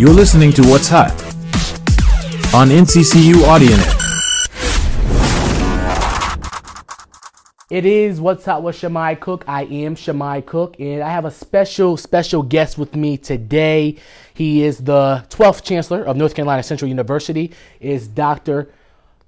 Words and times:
You're 0.00 0.14
listening 0.14 0.50
to 0.54 0.62
What's 0.62 0.88
Hot 0.88 1.10
on 2.54 2.70
NCCU 2.70 3.34
AudioNet. 3.34 3.98
It 7.70 7.84
is 7.84 8.18
What's 8.18 8.46
Hot 8.46 8.62
with 8.62 8.76
Shimei 8.76 9.16
Cook. 9.16 9.44
I 9.46 9.64
am 9.64 9.94
Shimei 9.94 10.40
Cook, 10.40 10.80
and 10.80 11.02
I 11.02 11.10
have 11.10 11.26
a 11.26 11.30
special, 11.30 11.98
special 11.98 12.42
guest 12.42 12.78
with 12.78 12.96
me 12.96 13.18
today. 13.18 13.96
He 14.32 14.62
is 14.62 14.78
the 14.78 15.22
12th 15.28 15.64
Chancellor 15.64 16.02
of 16.04 16.16
North 16.16 16.34
Carolina 16.34 16.62
Central 16.62 16.88
University, 16.88 17.52
is 17.78 18.08
Dr. 18.08 18.72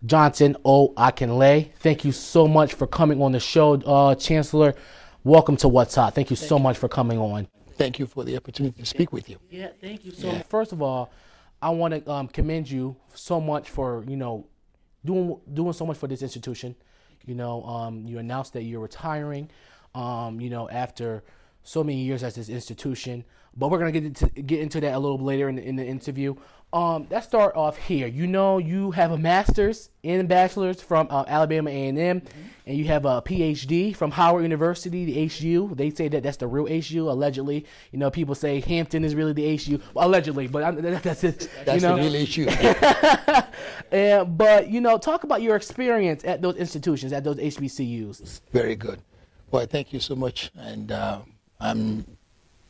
Johnson 0.07 0.57
O. 0.64 0.95
Akinleye. 0.95 1.68
Thank 1.80 2.07
you 2.07 2.12
so 2.12 2.48
much 2.48 2.73
for 2.73 2.86
coming 2.86 3.20
on 3.20 3.32
the 3.32 3.41
show, 3.41 3.75
uh, 3.75 4.14
Chancellor. 4.14 4.75
Welcome 5.23 5.59
to 5.59 5.68
What's 5.68 5.96
Hot. 5.96 6.14
Thank 6.14 6.30
you 6.30 6.36
so 6.36 6.59
much 6.59 6.79
for 6.79 6.89
coming 6.89 7.18
on. 7.18 7.46
Thank 7.83 7.99
you 7.99 8.07
for 8.07 8.23
the 8.23 8.37
opportunity 8.37 8.80
to 8.80 8.87
speak 8.87 9.12
with 9.12 9.29
you. 9.29 9.39
Yeah, 9.51 9.71
thank 9.80 10.04
you 10.04 10.13
so 10.13 10.31
much. 10.31 10.46
First 10.46 10.71
of 10.71 10.81
all, 10.82 11.13
I 11.61 11.71
want 11.71 11.93
to 11.95 12.08
um, 12.08 12.29
commend 12.29 12.71
you 12.71 12.95
so 13.13 13.41
much 13.41 13.71
for, 13.71 14.05
you 14.07 14.17
know, 14.17 14.46
doing 15.05 15.41
doing 15.53 15.72
so 15.72 15.85
much 15.85 15.96
for 15.96 16.07
this 16.07 16.22
institution. 16.22 16.77
You 17.27 17.35
know, 17.35 17.64
um, 17.64 18.07
you 18.07 18.18
announced 18.18 18.53
that 18.53 18.63
you're 18.63 18.81
retiring, 18.81 19.50
um, 19.96 20.41
you 20.41 20.49
know, 20.49 20.71
after 20.71 21.25
so 21.62 21.84
many 21.84 22.00
years 22.00 22.22
at 22.22 22.34
this 22.34 22.48
institution. 22.48 23.25
But 23.57 23.71
we're 23.71 23.79
gonna 23.79 23.93
get 23.93 24.04
into 24.04 24.29
get 24.29 24.61
into 24.61 24.80
that 24.80 24.94
a 24.94 24.98
little 24.98 25.18
later 25.18 25.48
in 25.48 25.57
the, 25.57 25.62
in 25.62 25.76
the 25.76 25.85
interview. 25.85 26.35
Um, 26.72 27.07
let's 27.11 27.26
start 27.26 27.54
off 27.54 27.76
here. 27.76 28.07
You 28.07 28.26
know, 28.26 28.57
you 28.57 28.93
have 28.93 29.11
a 29.11 29.18
master's 29.18 29.90
and 30.02 30.26
bachelor's 30.26 30.80
from 30.80 31.07
uh, 31.11 31.25
Alabama 31.29 31.68
A&M, 31.68 32.22
and 32.66 32.78
you 32.78 32.86
have 32.86 33.05
a 33.05 33.20
PhD 33.20 33.94
from 33.94 34.11
Howard 34.11 34.42
University, 34.42 35.05
the 35.05 35.27
HU. 35.27 35.75
They 35.75 35.91
say 35.91 36.08
that 36.08 36.22
that's 36.22 36.38
the 36.38 36.47
real 36.47 36.66
HU, 36.66 37.11
allegedly. 37.11 37.66
You 37.91 37.98
know, 37.98 38.10
people 38.10 38.34
say 38.34 38.60
Hampton 38.60 39.05
is 39.05 39.14
really 39.14 39.34
the 39.34 39.55
HU, 39.55 39.83
well, 39.92 40.08
allegedly, 40.08 40.47
but 40.47 40.62
I'm, 40.64 40.80
that's 40.80 41.24
it. 41.24 41.50
That's 41.66 41.82
you 41.82 41.88
know? 41.88 41.97
the 41.97 42.02
real 42.02 42.14
issue. 42.14 42.48
and, 43.92 44.38
but 44.38 44.69
you 44.69 44.80
know, 44.80 44.97
talk 44.97 45.24
about 45.24 45.42
your 45.42 45.56
experience 45.56 46.24
at 46.24 46.41
those 46.41 46.56
institutions, 46.56 47.12
at 47.12 47.22
those 47.22 47.36
HBCUs. 47.36 48.41
Very 48.50 48.76
good. 48.76 48.98
Well, 49.50 49.66
thank 49.66 49.92
you 49.92 50.00
so 50.00 50.16
much, 50.16 50.50
and 50.56 50.91
uh, 50.91 51.20
I'm 51.62 52.05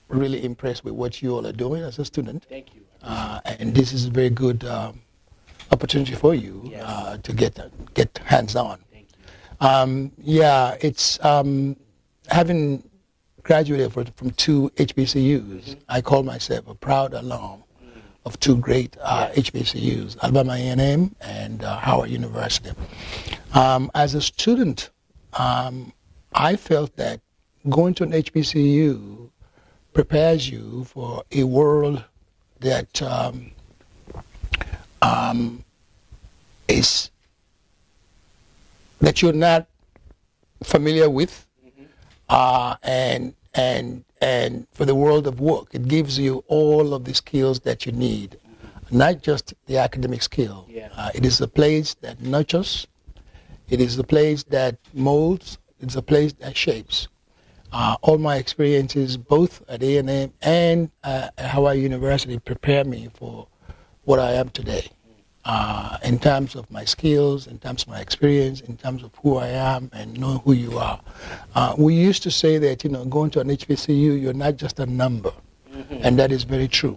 really 0.09 0.45
impressed 0.45 0.85
with 0.85 0.95
what 0.95 1.23
you 1.23 1.35
all 1.35 1.47
are 1.47 1.53
doing 1.53 1.83
as 1.83 1.99
a 1.99 2.05
student. 2.05 2.45
Thank 2.49 2.75
you. 2.75 2.83
Uh, 3.03 3.41
and 3.45 3.75
this 3.75 3.93
is 3.93 4.07
a 4.07 4.11
very 4.11 4.31
good 4.31 4.65
um, 4.65 5.01
opportunity 5.71 6.15
for 6.15 6.35
you 6.35 6.63
Yes. 6.65 6.83
uh, 6.87 7.17
to 7.23 7.33
get 7.33 7.59
get 7.95 8.19
hands 8.25 8.55
on. 8.55 8.79
Thank 8.93 9.07
you. 9.11 9.67
Um, 9.67 10.13
yeah, 10.19 10.77
it's 10.81 11.23
um, 11.25 11.77
having 12.29 12.89
graduated 13.43 13.93
for, 13.93 14.05
from 14.17 14.31
two 14.33 14.71
HBCUs. 14.77 15.77
I 15.89 16.01
call 16.01 16.23
myself 16.23 16.69
a 16.69 16.75
proud 16.75 17.13
alum 17.15 17.65
of 18.25 18.39
two 18.39 18.57
great 18.57 18.97
uh, 19.01 19.31
HBCUs, 19.31 20.17
Alabama 20.23 20.53
A&M 20.53 21.15
and 21.23 21.65
uh, 21.65 21.77
Howard 21.79 22.09
University. 22.11 22.71
Um, 23.53 23.91
as 23.97 24.15
a 24.15 24.21
student, 24.21 24.91
um, 25.33 25.93
I 26.33 26.55
felt 26.55 26.95
that 26.97 27.21
going 27.69 27.95
to 27.95 28.05
an 28.05 28.13
HBCU 28.13 29.31
prepares 29.93 30.49
you 30.49 30.85
for 30.85 31.23
a 31.31 31.45
world 31.45 32.05
that 32.61 33.03
um, 33.03 33.51
um, 35.03 35.65
is 36.69 37.11
that 39.01 39.21
you're 39.21 39.33
not 39.33 39.67
familiar 40.63 41.11
with, 41.11 41.47
uh, 42.29 42.77
and 42.83 43.35
and 43.55 44.05
and 44.21 44.67
for 44.73 44.85
the 44.85 44.95
world 44.95 45.27
of 45.27 45.41
work, 45.41 45.69
it 45.73 45.89
gives 45.89 46.19
you 46.19 46.45
all 46.47 46.95
of 46.95 47.05
the 47.05 47.15
skills 47.15 47.61
that 47.61 47.85
you 47.85 47.93
need, 47.93 48.39
not 48.91 49.23
just 49.23 49.55
the 49.67 49.77
academic 49.79 50.23
skill. 50.23 50.67
Yeah. 50.71 50.89
Uh, 50.97 51.11
it 51.15 51.27
is 51.27 51.41
a 51.41 51.49
place 51.49 51.95
that 51.95 52.21
nurtures. 52.21 52.87
It 53.69 53.81
is 53.81 53.99
a 53.99 54.05
place 54.05 54.45
that 54.45 54.77
molds. 54.95 55.59
It's 55.81 55.97
a 55.97 56.03
place 56.03 56.33
that 56.35 56.57
shapes. 56.57 57.09
Uh, 57.73 57.97
all 58.03 58.19
my 58.19 58.37
experiences, 58.37 59.17
both 59.17 59.63
at 59.69 59.83
A&M 59.83 60.33
and 60.43 60.91
uh, 61.05 61.31
at 61.39 61.47
Howard 61.47 61.79
University, 61.79 62.39
prepare 62.39 62.85
me 62.85 63.09
for 63.15 63.49
what 64.05 64.19
I 64.19 64.33
am 64.33 64.51
today. 64.51 64.89
Uh, 65.45 65.97
in 66.05 66.19
terms 66.21 66.55
of 66.55 66.71
my 66.71 66.85
skills, 66.85 67.49
in 67.49 67.59
terms 67.59 67.83
of 67.83 67.89
my 67.89 68.01
experience, 68.01 68.61
in 68.61 68.77
terms 68.77 69.03
of 69.03 69.11
who 69.23 69.39
I 69.39 69.49
am 69.49 69.91
and 69.93 70.17
knowing 70.21 70.39
who 70.41 70.53
you 70.53 70.79
are. 70.79 71.01
Uh, 71.57 71.75
we 71.77 71.95
used 71.95 72.23
to 72.25 72.31
say 72.31 72.59
that, 72.59 72.85
you 72.85 72.91
know, 72.91 73.05
going 73.07 73.31
to 73.31 73.41
an 73.41 73.49
HBCU, 73.49 74.21
you're 74.21 74.35
not 74.35 74.57
just 74.57 74.79
a 74.79 74.87
number. 74.87 75.33
And 75.91 76.19
that 76.19 76.31
is 76.31 76.45
very 76.45 76.69
true. 76.69 76.97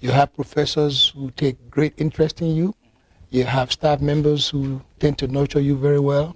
You 0.00 0.10
have 0.10 0.34
professors 0.34 1.12
who 1.14 1.30
take 1.32 1.70
great 1.70 1.94
interest 1.96 2.40
in 2.40 2.56
you. 2.56 2.74
You 3.30 3.44
have 3.44 3.70
staff 3.70 4.00
members 4.00 4.48
who 4.48 4.82
tend 4.98 5.18
to 5.18 5.28
nurture 5.28 5.60
you 5.60 5.76
very 5.76 6.00
well 6.00 6.34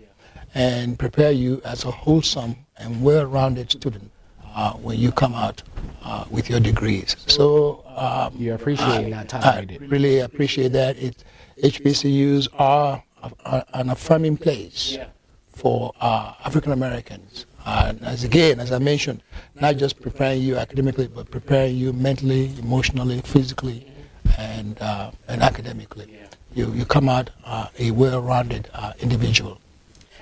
and 0.55 0.99
prepare 0.99 1.31
you 1.33 1.61
as 1.65 1.85
a 1.85 1.91
wholesome 1.91 2.57
and 2.81 3.03
well-rounded 3.03 3.71
student 3.71 4.11
uh, 4.55 4.73
when 4.75 4.99
you 4.99 5.13
come 5.13 5.35
out 5.35 5.63
uh, 6.03 6.25
with 6.31 6.49
your 6.51 6.61
degrees. 6.61 7.17
So 7.27 7.85
um, 7.97 8.35
You're 8.37 8.57
appreciating 8.57 9.11
that 9.11 9.29
time. 9.29 9.43
I 9.45 9.79
really 9.87 10.21
appreciate 10.21 10.73
that. 10.73 10.97
It, 10.99 11.23
HBCUs 11.63 12.49
are 12.59 13.03
a, 13.23 13.31
a, 13.45 13.65
an 13.75 13.91
affirming 13.91 14.37
place 14.37 14.93
Yeah. 14.93 15.07
for 15.53 15.93
uh, 16.01 16.35
African 16.45 16.73
Americans. 16.73 17.47
And 17.67 18.03
as 18.03 18.25
again, 18.25 18.59
as 18.59 18.73
I 18.73 18.79
mentioned, 18.79 19.23
not 19.55 19.77
just 19.77 20.01
preparing 20.01 20.41
you 20.43 20.57
academically, 20.57 21.07
but 21.09 21.31
preparing 21.31 21.77
you 21.77 21.93
mentally, 21.93 22.47
emotionally, 22.59 23.21
physically, 23.21 23.87
and 24.39 24.81
uh, 24.81 25.11
and 25.29 25.43
academically. 25.43 26.09
You 26.55 26.73
you 26.73 26.87
come 26.87 27.09
out 27.11 27.29
uh, 27.45 27.67
a 27.79 27.91
well-rounded 27.91 28.71
uh, 28.73 28.95
individual. 29.01 29.61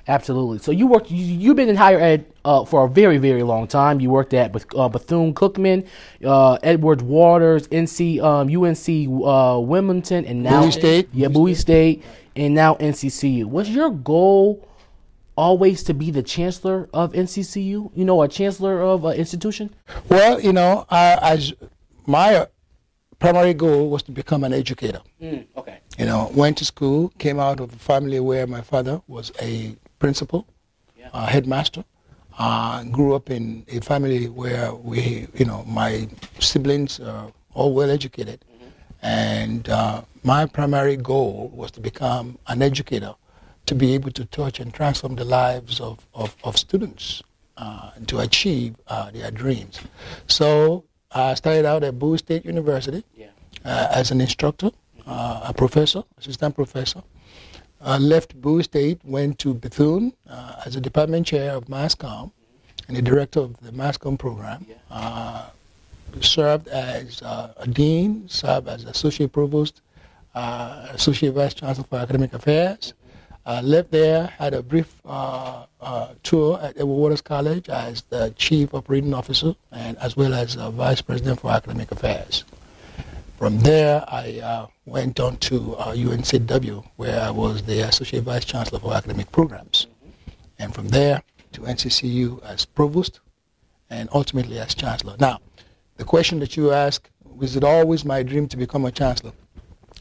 Absolutely. 0.08 0.58
So 0.58 0.72
you 0.72 0.86
worked. 0.86 1.10
You, 1.10 1.22
you've 1.22 1.56
been 1.56 1.68
in 1.68 1.76
higher 1.76 2.00
ed 2.00 2.24
uh, 2.44 2.64
for 2.64 2.86
a 2.86 2.88
very, 2.88 3.18
very 3.18 3.42
long 3.42 3.66
time. 3.66 4.00
You 4.00 4.08
worked 4.08 4.32
at 4.32 4.52
Beth- 4.52 4.74
uh, 4.74 4.88
Bethune 4.88 5.34
Cookman, 5.34 5.86
uh, 6.24 6.54
Edward 6.62 7.02
Waters, 7.02 7.68
NC, 7.68 8.22
um, 8.22 8.48
UNC 8.48 9.24
uh, 9.26 9.60
Wilmington, 9.60 10.24
and 10.24 10.42
now 10.42 10.62
Bowie 10.62 10.70
State. 10.70 11.08
Yeah, 11.12 11.28
Bowie 11.28 11.54
State, 11.54 12.02
and 12.34 12.54
now 12.54 12.76
NCCU. 12.76 13.44
Was 13.44 13.68
your 13.68 13.90
goal 13.90 14.66
always 15.36 15.82
to 15.84 15.94
be 15.94 16.10
the 16.10 16.22
chancellor 16.22 16.88
of 16.94 17.12
NCCU? 17.12 17.90
You 17.94 18.04
know, 18.06 18.22
a 18.22 18.28
chancellor 18.28 18.80
of 18.80 19.04
an 19.04 19.14
institution. 19.14 19.74
Well, 20.08 20.40
you 20.40 20.54
know, 20.54 20.86
I, 20.88 21.18
as 21.20 21.52
my 22.06 22.46
primary 23.18 23.52
goal 23.52 23.90
was 23.90 24.02
to 24.04 24.12
become 24.12 24.42
an 24.42 24.54
educator. 24.54 25.02
okay. 25.22 25.80
You 25.98 26.06
know, 26.06 26.30
went 26.34 26.56
to 26.58 26.64
school, 26.64 27.10
came 27.18 27.38
out 27.38 27.60
of 27.60 27.74
a 27.74 27.76
family 27.76 28.20
where 28.20 28.46
my 28.46 28.62
father 28.62 29.02
was 29.06 29.32
a 29.42 29.76
principal, 29.98 30.46
Yeah. 30.98 31.08
uh, 31.12 31.26
headmaster. 31.26 31.84
Uh, 32.38 32.84
grew 32.84 33.14
up 33.14 33.30
in 33.30 33.64
a 33.68 33.80
family 33.80 34.28
where 34.28 34.72
we, 34.74 35.26
you 35.34 35.44
know, 35.44 35.64
my 35.66 36.08
siblings 36.38 37.00
are 37.00 37.32
all 37.54 37.72
well 37.74 37.90
educated. 37.90 38.44
And 39.02 39.68
uh, 39.68 40.02
my 40.24 40.46
primary 40.46 40.96
goal 40.96 41.50
was 41.54 41.70
to 41.72 41.80
become 41.80 42.38
an 42.48 42.62
educator, 42.62 43.14
to 43.66 43.74
be 43.74 43.94
able 43.94 44.10
to 44.12 44.24
touch 44.24 44.58
and 44.60 44.72
transform 44.74 45.14
the 45.16 45.24
lives 45.24 45.80
of, 45.80 46.06
of, 46.14 46.34
of 46.44 46.56
students, 46.56 47.22
uh, 47.56 47.90
and 47.94 48.08
to 48.08 48.18
achieve 48.20 48.74
uh, 48.88 49.10
their 49.12 49.30
dreams. 49.30 49.80
So 50.26 50.84
I 51.12 51.34
started 51.34 51.64
out 51.64 51.82
at 51.84 51.98
Bowie 51.98 52.18
State 52.18 52.44
University 52.44 53.04
Yeah. 53.16 53.26
uh, 53.64 53.88
as 53.90 54.10
an 54.10 54.20
instructor, 54.20 54.70
uh, 55.06 55.40
a 55.44 55.54
professor, 55.54 56.02
assistant 56.18 56.54
professor. 56.56 57.02
Uh, 57.80 57.98
left 58.00 58.40
Bowie 58.40 58.64
State, 58.64 59.00
went 59.04 59.38
to 59.38 59.54
Bethune 59.54 60.12
uh, 60.28 60.62
as 60.66 60.74
a 60.74 60.80
department 60.80 61.26
chair 61.26 61.52
of 61.52 61.66
MassCom 61.66 62.32
and 62.88 62.96
the 62.96 63.02
director 63.02 63.40
of 63.40 63.56
the 63.60 63.70
MassCom 63.70 64.18
program. 64.18 64.66
Uh, 64.90 65.48
served 66.20 66.68
as 66.68 67.22
uh, 67.22 67.52
a 67.58 67.66
dean, 67.66 68.28
served 68.28 68.68
as 68.68 68.84
associate 68.84 69.32
provost, 69.32 69.82
uh, 70.34 70.88
associate 70.90 71.32
vice 71.32 71.54
chancellor 71.54 71.86
for 71.88 71.98
academic 71.98 72.32
affairs. 72.32 72.94
Uh, 73.46 73.62
left 73.64 73.90
there, 73.90 74.26
had 74.26 74.52
a 74.52 74.62
brief 74.62 75.00
uh, 75.06 75.64
uh, 75.80 76.08
tour 76.22 76.58
at 76.60 76.76
Edward 76.76 76.94
Waters 76.94 77.20
College 77.20 77.68
as 77.68 78.02
the 78.02 78.32
chief 78.36 78.74
operating 78.74 79.14
officer 79.14 79.54
and 79.72 79.96
as 79.98 80.16
well 80.16 80.34
as 80.34 80.56
uh, 80.56 80.70
vice 80.70 81.00
president 81.00 81.40
for 81.40 81.50
academic 81.50 81.90
affairs. 81.90 82.44
From 83.38 83.60
there, 83.60 84.04
I 84.08 84.40
uh, 84.40 84.66
went 84.84 85.20
on 85.20 85.36
to 85.36 85.76
uh, 85.76 85.94
UNCW, 85.94 86.84
where 86.96 87.20
I 87.20 87.30
was 87.30 87.62
the 87.62 87.82
Associate 87.82 88.20
Vice 88.24 88.44
Chancellor 88.44 88.80
for 88.80 88.92
Academic 88.92 89.30
Programs. 89.30 89.86
And 90.58 90.74
from 90.74 90.88
there 90.88 91.22
to 91.52 91.60
NCCU 91.60 92.42
as 92.42 92.64
Provost, 92.64 93.20
and 93.90 94.08
ultimately 94.12 94.58
as 94.58 94.74
Chancellor. 94.74 95.14
Now, 95.20 95.38
the 95.98 96.04
question 96.04 96.40
that 96.40 96.56
you 96.56 96.72
ask, 96.72 97.08
was 97.22 97.54
it 97.54 97.62
always 97.62 98.04
my 98.04 98.24
dream 98.24 98.48
to 98.48 98.56
become 98.56 98.84
a 98.84 98.90
Chancellor? 98.90 99.32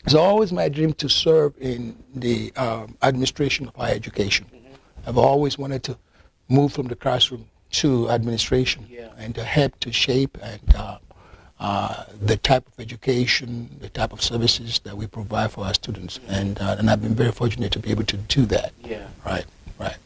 It's 0.03 0.15
always 0.15 0.51
my 0.51 0.67
dream 0.67 0.93
to 0.93 1.07
serve 1.07 1.53
in 1.59 1.95
the 2.15 2.51
um, 2.55 2.97
administration 3.03 3.67
of 3.67 3.75
higher 3.75 3.93
education. 3.93 4.47
I've 5.05 5.19
always 5.19 5.59
wanted 5.59 5.83
to 5.83 5.97
move 6.49 6.73
from 6.73 6.87
the 6.87 6.95
classroom 6.95 7.45
to 7.69 8.09
administration 8.09 8.87
Yeah. 8.89 9.09
and 9.15 9.35
to 9.35 9.43
help 9.43 9.79
to 9.81 9.91
shape 9.91 10.39
and 10.41 10.75
uh, 10.75 10.97
uh, 11.59 12.03
the 12.21 12.37
type 12.37 12.67
of 12.67 12.79
education, 12.79 13.69
the 13.79 13.89
type 13.89 14.13
of 14.13 14.21
services 14.21 14.79
that 14.79 14.95
we 14.95 15.07
provide 15.07 15.51
for 15.51 15.65
our 15.65 15.73
students. 15.73 16.19
And, 16.27 16.59
uh, 16.59 16.75
and 16.77 16.89
I've 16.89 17.01
been 17.01 17.15
very 17.15 17.31
fortunate 17.31 17.71
to 17.73 17.79
be 17.79 17.89
able 17.91 18.03
to 18.05 18.17
do 18.17 18.45
that. 18.45 18.73
Yeah. 18.83 19.07
Right, 19.25 19.45
right. 19.79 19.97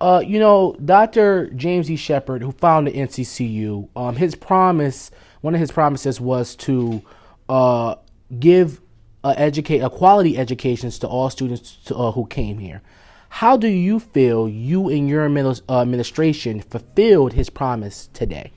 Uh, 0.00 0.22
you 0.24 0.38
know, 0.38 0.76
Dr. 0.84 1.50
James 1.50 1.90
E. 1.90 1.96
Shepard, 1.96 2.42
who 2.42 2.52
founded 2.52 2.94
NCCU, 2.94 3.88
um, 3.96 4.16
his 4.16 4.34
promise, 4.34 5.10
one 5.40 5.54
of 5.54 5.60
his 5.60 5.72
promises 5.72 6.20
was 6.20 6.54
to 6.56 7.02
uh, 7.48 7.96
give 8.38 8.80
uh, 9.24 9.34
educate 9.36 9.80
a 9.80 9.90
quality 9.90 10.36
educations 10.36 10.98
to 10.98 11.08
all 11.08 11.30
students 11.30 11.76
to, 11.86 11.96
uh, 11.96 12.12
who 12.12 12.26
came 12.26 12.58
here. 12.58 12.82
How 13.30 13.56
do 13.56 13.66
you 13.66 13.98
feel 13.98 14.48
you 14.48 14.88
and 14.90 15.08
your 15.08 15.24
uh, 15.26 15.80
administration 15.80 16.60
fulfilled 16.60 17.32
his 17.32 17.50
promise 17.50 18.08
today? 18.12 18.52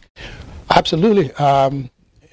Absolutely. 0.69 1.31
Um, 1.33 1.89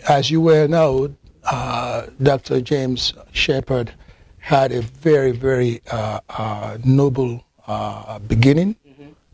as 0.09 0.31
you 0.31 0.41
well 0.41 0.69
know, 0.69 1.15
uh, 1.45 2.07
Dr. 2.23 2.61
James 2.61 3.15
Shepard 3.33 3.93
had 4.39 4.73
a 4.73 4.83
very, 4.83 5.33
very 5.33 5.81
uh, 5.91 6.21
uh, 6.29 6.79
noble 6.85 7.45
uh, 7.67 8.19
beginning 8.21 8.77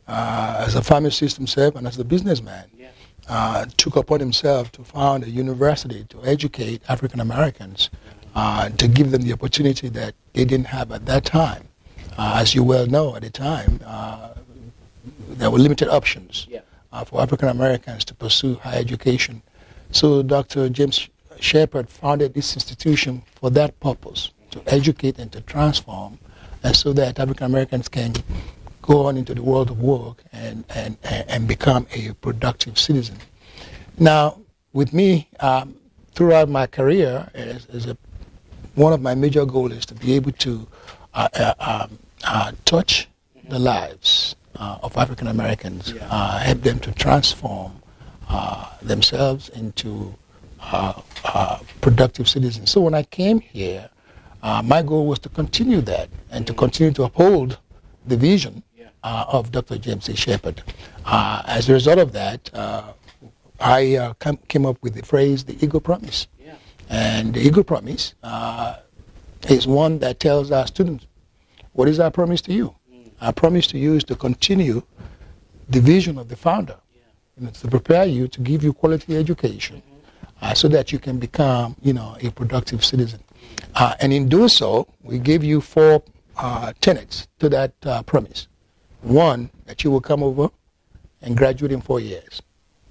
uh, 0.06 0.64
as 0.66 0.74
a 0.76 0.82
pharmacist 0.82 1.36
himself 1.36 1.74
and 1.76 1.86
as 1.86 1.98
a 1.98 2.04
businessman. 2.04 2.64
Uh, 3.28 3.64
took 3.76 3.94
upon 3.94 4.18
himself 4.18 4.72
to 4.72 4.82
found 4.82 5.22
a 5.22 5.30
university 5.30 6.02
to 6.08 6.20
educate 6.24 6.82
African 6.88 7.20
Americans, 7.20 7.88
to 8.34 8.88
give 8.88 9.12
them 9.12 9.22
the 9.22 9.32
opportunity 9.32 9.88
that 9.88 10.14
they 10.32 10.44
didn't 10.44 10.66
have 10.66 10.90
at 10.90 11.06
that 11.06 11.24
time. 11.24 11.68
as 12.18 12.54
you 12.56 12.64
well 12.64 12.86
know, 12.86 13.14
at 13.14 13.22
the 13.22 13.30
time, 13.30 13.78
there 15.28 15.50
were 15.50 15.58
limited 15.58 15.88
options 15.88 16.46
Yeah. 16.50 16.60
for 17.04 17.20
African 17.20 17.48
Americans 17.48 18.04
to 18.06 18.14
pursue 18.14 18.56
higher 18.56 18.78
education. 18.80 19.42
So 19.92 20.22
Dr. 20.22 20.68
James 20.68 21.08
Shepard 21.40 21.88
founded 21.88 22.34
this 22.34 22.54
institution 22.54 23.22
for 23.34 23.50
that 23.50 23.78
purpose, 23.80 24.30
to 24.50 24.62
educate 24.66 25.18
and 25.18 25.30
to 25.32 25.40
transform, 25.40 26.18
and 26.62 26.76
so 26.76 26.92
that 26.92 27.18
African 27.18 27.46
Americans 27.46 27.88
can 27.88 28.14
go 28.82 29.06
on 29.06 29.16
into 29.16 29.34
the 29.34 29.42
world 29.42 29.70
of 29.70 29.80
work 29.80 30.22
and, 30.32 30.64
and, 30.74 30.96
and 31.04 31.46
become 31.46 31.86
a 31.92 32.12
productive 32.14 32.78
citizen. 32.78 33.16
Now, 33.98 34.40
with 34.72 34.92
me, 34.92 35.28
um, 35.40 35.74
throughout 36.14 36.48
my 36.48 36.66
career, 36.66 37.28
as, 37.34 37.66
as 37.66 37.86
a, 37.86 37.96
one 38.74 38.92
of 38.92 39.00
my 39.00 39.14
major 39.14 39.44
goals 39.44 39.72
is 39.72 39.86
to 39.86 39.94
be 39.94 40.14
able 40.14 40.32
to 40.32 40.66
uh, 41.14 41.28
uh, 41.34 41.54
um, 41.58 41.98
uh, 42.24 42.52
touch 42.64 43.08
the 43.48 43.58
lives 43.58 44.36
uh, 44.56 44.78
of 44.82 44.96
African 44.96 45.26
Americans, 45.26 45.94
uh, 46.02 46.38
help 46.38 46.62
them 46.62 46.78
to 46.80 46.92
transform 46.92 47.79
themselves 48.82 49.48
into 49.50 50.14
productive 51.80 52.28
citizens. 52.28 52.70
So 52.70 52.80
when 52.80 52.94
I 52.94 53.02
came 53.04 53.40
here, 53.40 53.88
my 54.42 54.82
goal 54.82 55.06
was 55.06 55.18
to 55.20 55.28
continue 55.28 55.80
that 55.82 56.08
and 56.30 56.46
to 56.46 56.54
continue 56.54 56.92
to 56.94 57.04
uphold 57.04 57.58
the 58.06 58.16
vision 58.16 58.62
uh, 59.02 59.24
of 59.28 59.50
Dr. 59.50 59.78
James 59.78 60.08
A. 60.08 60.16
Shepard. 60.16 60.62
Uh, 61.04 61.42
as 61.46 61.68
a 61.68 61.72
result 61.72 61.98
of 61.98 62.12
that, 62.12 62.50
uh, 62.54 62.92
I 63.58 64.14
came 64.48 64.66
up 64.66 64.76
with 64.82 64.94
the 64.94 65.02
phrase 65.02 65.44
the 65.44 65.62
Eagle 65.64 65.80
Promise. 65.80 66.26
Yeah. 66.38 66.54
And 66.88 67.34
the 67.34 67.40
Eagle 67.40 67.64
Promise 67.64 68.14
is 69.48 69.66
one 69.66 69.98
that 70.00 70.20
tells 70.20 70.50
our 70.50 70.66
students, 70.66 71.06
what 71.72 71.88
is 71.88 71.98
our 72.00 72.10
promise 72.10 72.42
to 72.42 72.52
you? 72.52 72.74
Mm. 72.92 73.10
Our 73.22 73.32
promise 73.32 73.66
to 73.68 73.78
you 73.78 73.94
is 73.94 74.04
to 74.04 74.16
continue 74.16 74.82
the 75.68 75.80
vision 75.80 76.18
of 76.18 76.28
the 76.28 76.36
founder. 76.36 76.76
You 77.38 77.46
know, 77.46 77.50
to 77.52 77.68
prepare 77.68 78.04
you 78.04 78.28
to 78.28 78.40
give 78.40 78.62
you 78.62 78.72
quality 78.72 79.16
education 79.16 79.82
uh, 80.42 80.54
so 80.54 80.68
that 80.68 80.92
you 80.92 80.98
can 80.98 81.18
become, 81.18 81.76
you 81.82 81.92
know, 81.92 82.16
a 82.20 82.30
productive 82.30 82.84
citizen. 82.84 83.22
Uh, 83.74 83.94
and 84.00 84.12
in 84.12 84.28
doing 84.28 84.48
so, 84.48 84.86
we 85.02 85.18
give 85.18 85.44
you 85.44 85.60
four 85.60 86.02
uh, 86.36 86.72
tenets 86.80 87.28
to 87.38 87.48
that 87.48 87.72
promise. 88.06 88.48
One, 89.02 89.50
that 89.66 89.82
you 89.84 89.90
will 89.90 90.00
come 90.00 90.22
over 90.22 90.50
and 91.22 91.36
graduate 91.36 91.72
in 91.72 91.80
four 91.80 92.00
years. 92.00 92.42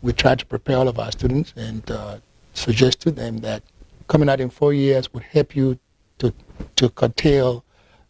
We 0.01 0.13
try 0.13 0.35
to 0.35 0.45
prepare 0.45 0.77
all 0.77 0.87
of 0.87 0.97
our 0.97 1.11
students 1.11 1.53
and 1.55 1.89
uh, 1.91 2.17
suggest 2.53 3.01
to 3.01 3.11
them 3.11 3.39
that 3.39 3.63
coming 4.07 4.29
out 4.29 4.39
in 4.39 4.49
four 4.49 4.73
years 4.73 5.13
would 5.13 5.23
help 5.23 5.55
you 5.55 5.77
to, 6.19 6.33
to 6.77 6.89
curtail 6.89 7.63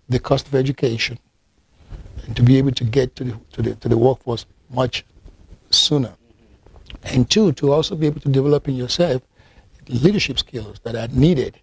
the 0.07 0.19
cost 0.19 0.47
of 0.47 0.55
education 0.55 1.19
and 2.25 2.35
to 2.35 2.41
be 2.41 2.57
able 2.57 2.71
to 2.71 2.83
get 2.83 3.15
to 3.15 3.23
the, 3.23 3.39
to 3.53 3.61
the, 3.61 3.75
to 3.75 3.89
the 3.89 3.97
workforce 3.97 4.45
much 4.69 5.05
sooner. 5.71 6.13
And 7.03 7.29
two, 7.29 7.51
to 7.53 7.71
also 7.71 7.95
be 7.95 8.07
able 8.07 8.21
to 8.21 8.29
develop 8.29 8.67
in 8.67 8.75
yourself 8.75 9.21
leadership 9.87 10.39
skills 10.39 10.79
that 10.83 10.95
are 10.95 11.07
needed 11.09 11.59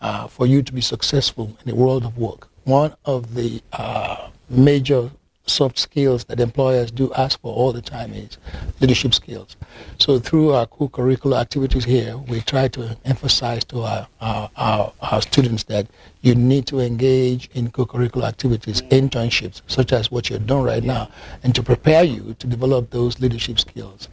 uh, 0.00 0.26
for 0.26 0.46
you 0.46 0.62
to 0.62 0.72
be 0.72 0.80
successful 0.80 1.56
in 1.64 1.70
the 1.70 1.74
world 1.74 2.04
of 2.04 2.18
work. 2.18 2.48
One 2.64 2.94
of 3.04 3.34
the 3.34 3.62
uh, 3.72 4.30
major 4.48 5.10
soft 5.46 5.78
skills 5.78 6.24
that 6.24 6.40
employers 6.40 6.90
do 6.90 7.12
ask 7.14 7.40
for 7.40 7.54
all 7.54 7.72
the 7.72 7.80
time 7.80 8.12
is 8.12 8.36
leadership 8.80 9.14
skills. 9.14 9.56
So 9.98 10.18
through 10.18 10.52
our 10.52 10.66
co-curricular 10.66 11.40
activities 11.40 11.84
here, 11.84 12.16
we 12.16 12.40
try 12.42 12.68
to 12.68 12.96
emphasize 13.04 13.64
to 13.66 13.82
our, 13.82 14.08
our, 14.20 14.50
our, 14.56 14.92
our 15.00 15.22
students 15.22 15.64
that 15.64 15.86
you 16.20 16.34
need 16.34 16.66
to 16.66 16.80
engage 16.80 17.48
in 17.54 17.70
co-curricular 17.70 18.24
activities, 18.24 18.82
internships, 18.82 19.62
such 19.66 19.92
as 19.92 20.10
what 20.10 20.28
you're 20.28 20.38
doing 20.38 20.64
right 20.64 20.84
now, 20.84 21.10
and 21.42 21.54
to 21.54 21.62
prepare 21.62 22.04
you 22.04 22.34
to 22.38 22.46
develop 22.46 22.90
those 22.90 23.18
leadership 23.20 23.58
skills. 23.58 24.08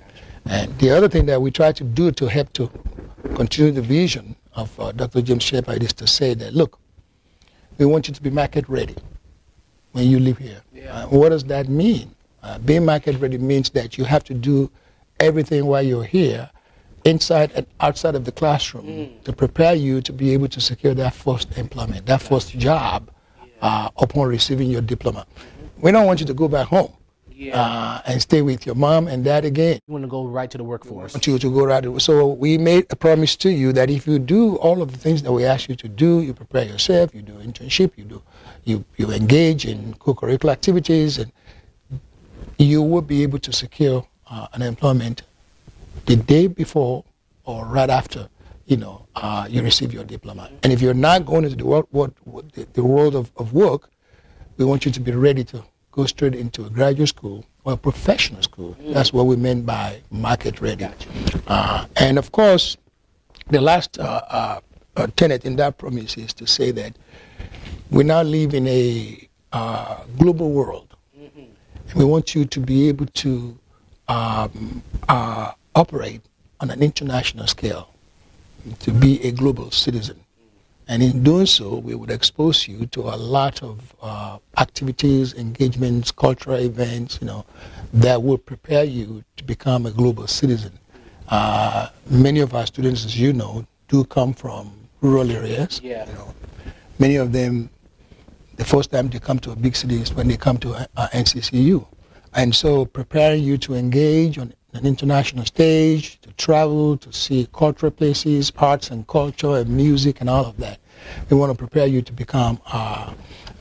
And 0.45 0.77
the 0.79 0.91
other 0.91 1.09
thing 1.09 1.25
that 1.25 1.41
we 1.41 1.51
try 1.51 1.71
to 1.71 1.83
do 1.83 2.11
to 2.11 2.27
help 2.27 2.53
to 2.53 2.69
continue 3.35 3.71
the 3.71 3.81
vision 3.81 4.35
of 4.53 4.77
uh, 4.79 4.91
Dr. 4.91 5.21
James 5.21 5.43
Shepard 5.43 5.83
is 5.83 5.93
to 5.93 6.07
say 6.07 6.33
that, 6.35 6.53
look, 6.53 6.79
we 7.77 7.85
want 7.85 8.07
you 8.07 8.13
to 8.13 8.21
be 8.21 8.29
market 8.29 8.67
ready 8.69 8.95
when 9.91 10.07
you 10.07 10.19
live 10.19 10.37
here. 10.37 10.61
Yeah. 10.73 11.03
Uh, 11.03 11.07
what 11.07 11.29
does 11.29 11.43
that 11.45 11.67
mean? 11.67 12.15
Uh, 12.43 12.59
being 12.59 12.85
market 12.85 13.19
ready 13.19 13.37
means 13.37 13.69
that 13.71 13.97
you 13.97 14.05
have 14.05 14.23
to 14.25 14.33
do 14.33 14.69
everything 15.19 15.65
while 15.65 15.81
you're 15.81 16.03
here, 16.03 16.49
inside 17.05 17.51
and 17.55 17.65
outside 17.79 18.15
of 18.15 18.23
the 18.25 18.31
classroom, 18.31 18.85
mm. 18.85 19.23
to 19.23 19.33
prepare 19.33 19.73
you 19.73 20.01
to 20.01 20.13
be 20.13 20.31
able 20.33 20.47
to 20.47 20.61
secure 20.61 20.93
that 20.93 21.13
first 21.13 21.57
employment, 21.57 22.05
that 22.05 22.21
first 22.21 22.51
job 22.57 23.09
yeah. 23.39 23.45
uh, 23.61 23.89
upon 23.97 24.27
receiving 24.27 24.69
your 24.69 24.81
diploma. 24.81 25.25
Mm-hmm. 25.35 25.81
We 25.81 25.91
don't 25.91 26.05
want 26.05 26.19
you 26.19 26.25
to 26.27 26.33
go 26.33 26.47
back 26.47 26.67
home. 26.67 26.93
Yeah. 27.37 27.59
Uh, 27.59 28.01
and 28.05 28.21
stay 28.21 28.41
with 28.41 28.65
your 28.65 28.75
mom 28.75 29.09
and 29.09 29.25
dad 29.25 29.43
again. 29.43 29.79
You 29.87 29.91
want 29.91 30.03
to 30.03 30.07
go 30.07 30.25
right 30.25 30.49
to 30.49 30.57
the 30.57 30.63
workforce. 30.63 31.13
I 31.13 31.17
want 31.17 31.27
you 31.27 31.37
to 31.37 31.53
go 31.53 31.65
right 31.65 31.83
to, 31.83 31.99
so 31.99 32.27
we 32.27 32.57
made 32.57 32.85
a 32.91 32.95
promise 32.95 33.35
to 33.37 33.49
you 33.49 33.73
that 33.73 33.89
if 33.89 34.07
you 34.07 34.19
do 34.19 34.55
all 34.57 34.81
of 34.81 34.93
the 34.93 34.97
things 34.97 35.21
that 35.23 35.33
we 35.33 35.43
ask 35.43 35.67
you 35.67 35.75
to 35.75 35.89
do, 35.89 36.21
you 36.21 36.33
prepare 36.33 36.63
yourself, 36.63 37.13
you 37.13 37.21
do 37.21 37.33
internship, 37.33 37.91
you 37.97 38.05
do 38.05 38.21
you, 38.63 38.85
you 38.97 39.11
engage 39.11 39.65
in 39.65 39.93
co-curricular 39.95 40.51
activities, 40.51 41.17
and 41.17 41.31
you 42.57 42.81
will 42.81 43.01
be 43.01 43.21
able 43.23 43.39
to 43.39 43.51
secure 43.51 44.07
uh, 44.29 44.47
an 44.53 44.61
employment 44.61 45.23
the 46.05 46.15
day 46.15 46.47
before 46.47 47.03
or 47.43 47.65
right 47.65 47.89
after, 47.89 48.29
you 48.65 48.77
know, 48.77 49.05
uh, 49.15 49.45
you 49.49 49.61
receive 49.61 49.93
your 49.93 50.03
diploma. 50.03 50.49
And 50.63 50.73
if 50.73 50.81
you're 50.81 50.93
not 50.93 51.25
going 51.25 51.43
into 51.43 51.57
the 51.57 51.65
world, 51.65 51.87
what, 51.91 52.13
what, 52.23 52.51
the, 52.53 52.65
the 52.73 52.83
world 52.83 53.15
of, 53.15 53.31
of 53.37 53.53
work, 53.53 53.89
we 54.57 54.65
want 54.65 54.85
you 54.85 54.91
to 54.91 54.99
be 54.99 55.11
ready 55.11 55.43
to 55.43 55.63
go 55.95 56.05
straight 56.05 56.35
into 56.35 56.65
a 56.65 56.69
graduate 56.69 57.09
school 57.09 57.45
or 57.63 57.73
a 57.73 57.77
professional 57.77 58.41
school. 58.41 58.75
Mm. 58.81 58.93
That's 58.93 59.13
what 59.13 59.25
we 59.25 59.35
meant 59.37 59.65
by 59.65 60.01
market 60.11 60.59
ready. 60.61 60.85
Gotcha. 60.85 61.09
Uh, 61.47 61.85
and 61.95 62.17
of 62.17 62.31
course, 62.31 62.77
the 63.49 63.61
last 63.61 63.97
uh, 63.99 64.21
uh, 64.29 64.59
uh, 64.97 65.07
tenet 65.15 65.45
in 65.45 65.55
that 65.55 65.77
promise 65.77 66.17
is 66.17 66.33
to 66.33 66.45
say 66.45 66.71
that 66.71 66.95
we 67.91 68.03
now 68.03 68.21
live 68.23 68.53
in 68.53 68.67
a 68.67 69.27
uh, 69.53 70.03
global 70.17 70.51
world. 70.51 70.95
Mm-hmm. 71.17 71.39
And 71.39 71.95
we 71.95 72.03
want 72.03 72.35
you 72.35 72.45
to 72.45 72.59
be 72.59 72.89
able 72.89 73.05
to 73.05 73.57
um, 74.07 74.83
uh, 75.07 75.51
operate 75.75 76.21
on 76.59 76.71
an 76.71 76.81
international 76.81 77.47
scale, 77.47 77.89
to 78.79 78.91
be 78.91 79.23
a 79.23 79.31
global 79.31 79.71
citizen. 79.71 80.19
And 80.87 81.01
in 81.01 81.23
doing 81.23 81.47
so, 81.47 81.77
we 81.77 81.95
would 81.95 82.11
expose 82.11 82.67
you 82.67 82.85
to 82.87 83.01
a 83.01 83.17
lot 83.17 83.63
of 83.63 83.95
uh, 84.01 84.37
activities, 84.57 85.33
engagements, 85.33 86.11
cultural 86.11 86.59
events, 86.59 87.17
you 87.21 87.27
know, 87.27 87.45
that 87.93 88.21
will 88.21 88.37
prepare 88.37 88.83
you 88.83 89.23
to 89.37 89.43
become 89.43 89.85
a 89.85 89.91
global 89.91 90.27
citizen. 90.27 90.77
Uh, 91.27 91.89
many 92.09 92.39
of 92.39 92.53
our 92.53 92.67
students, 92.67 93.03
as 93.03 93.19
you 93.19 93.33
know, 93.33 93.65
do 93.87 94.03
come 94.05 94.33
from 94.33 94.71
rural 95.01 95.31
areas. 95.31 95.81
Yeah. 95.83 96.07
You 96.07 96.13
know, 96.13 96.33
many 96.99 97.15
of 97.15 97.31
them 97.31 97.69
the 98.57 98.65
first 98.65 98.91
time 98.91 99.09
they 99.09 99.19
come 99.19 99.39
to 99.39 99.51
a 99.51 99.55
big 99.55 99.75
city 99.75 100.01
is 100.01 100.13
when 100.13 100.27
they 100.27 100.37
come 100.37 100.57
to 100.59 100.73
uh, 100.73 101.07
NCCU. 101.13 101.85
And 102.33 102.53
so 102.55 102.85
preparing 102.85 103.43
you 103.43 103.57
to 103.59 103.75
engage 103.75 104.37
on 104.37 104.53
an 104.75 104.85
international 104.85 105.45
stage, 105.45 106.19
to 106.21 106.31
travel, 106.33 106.97
to 106.97 107.11
see 107.13 107.47
cultural 107.53 107.91
places, 107.91 108.51
arts 108.57 108.91
and 108.91 109.07
culture 109.07 109.55
and 109.55 109.69
music 109.69 110.21
and 110.21 110.29
all 110.29 110.45
of 110.45 110.57
that. 110.57 110.79
We 111.29 111.37
want 111.37 111.51
to 111.51 111.57
prepare 111.57 111.87
you 111.87 112.01
to 112.01 112.13
become 112.13 112.59
uh, 112.67 113.13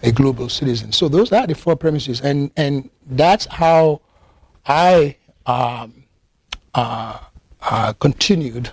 a 0.02 0.12
global 0.12 0.48
citizen. 0.48 0.92
So 0.92 1.08
those 1.08 1.32
are 1.32 1.46
the 1.46 1.54
four 1.54 1.76
premises. 1.76 2.20
And, 2.20 2.50
and 2.56 2.90
that's 3.06 3.46
how 3.46 4.00
I 4.66 5.16
um, 5.46 6.04
uh, 6.74 7.18
uh, 7.62 7.92
continued 7.94 8.70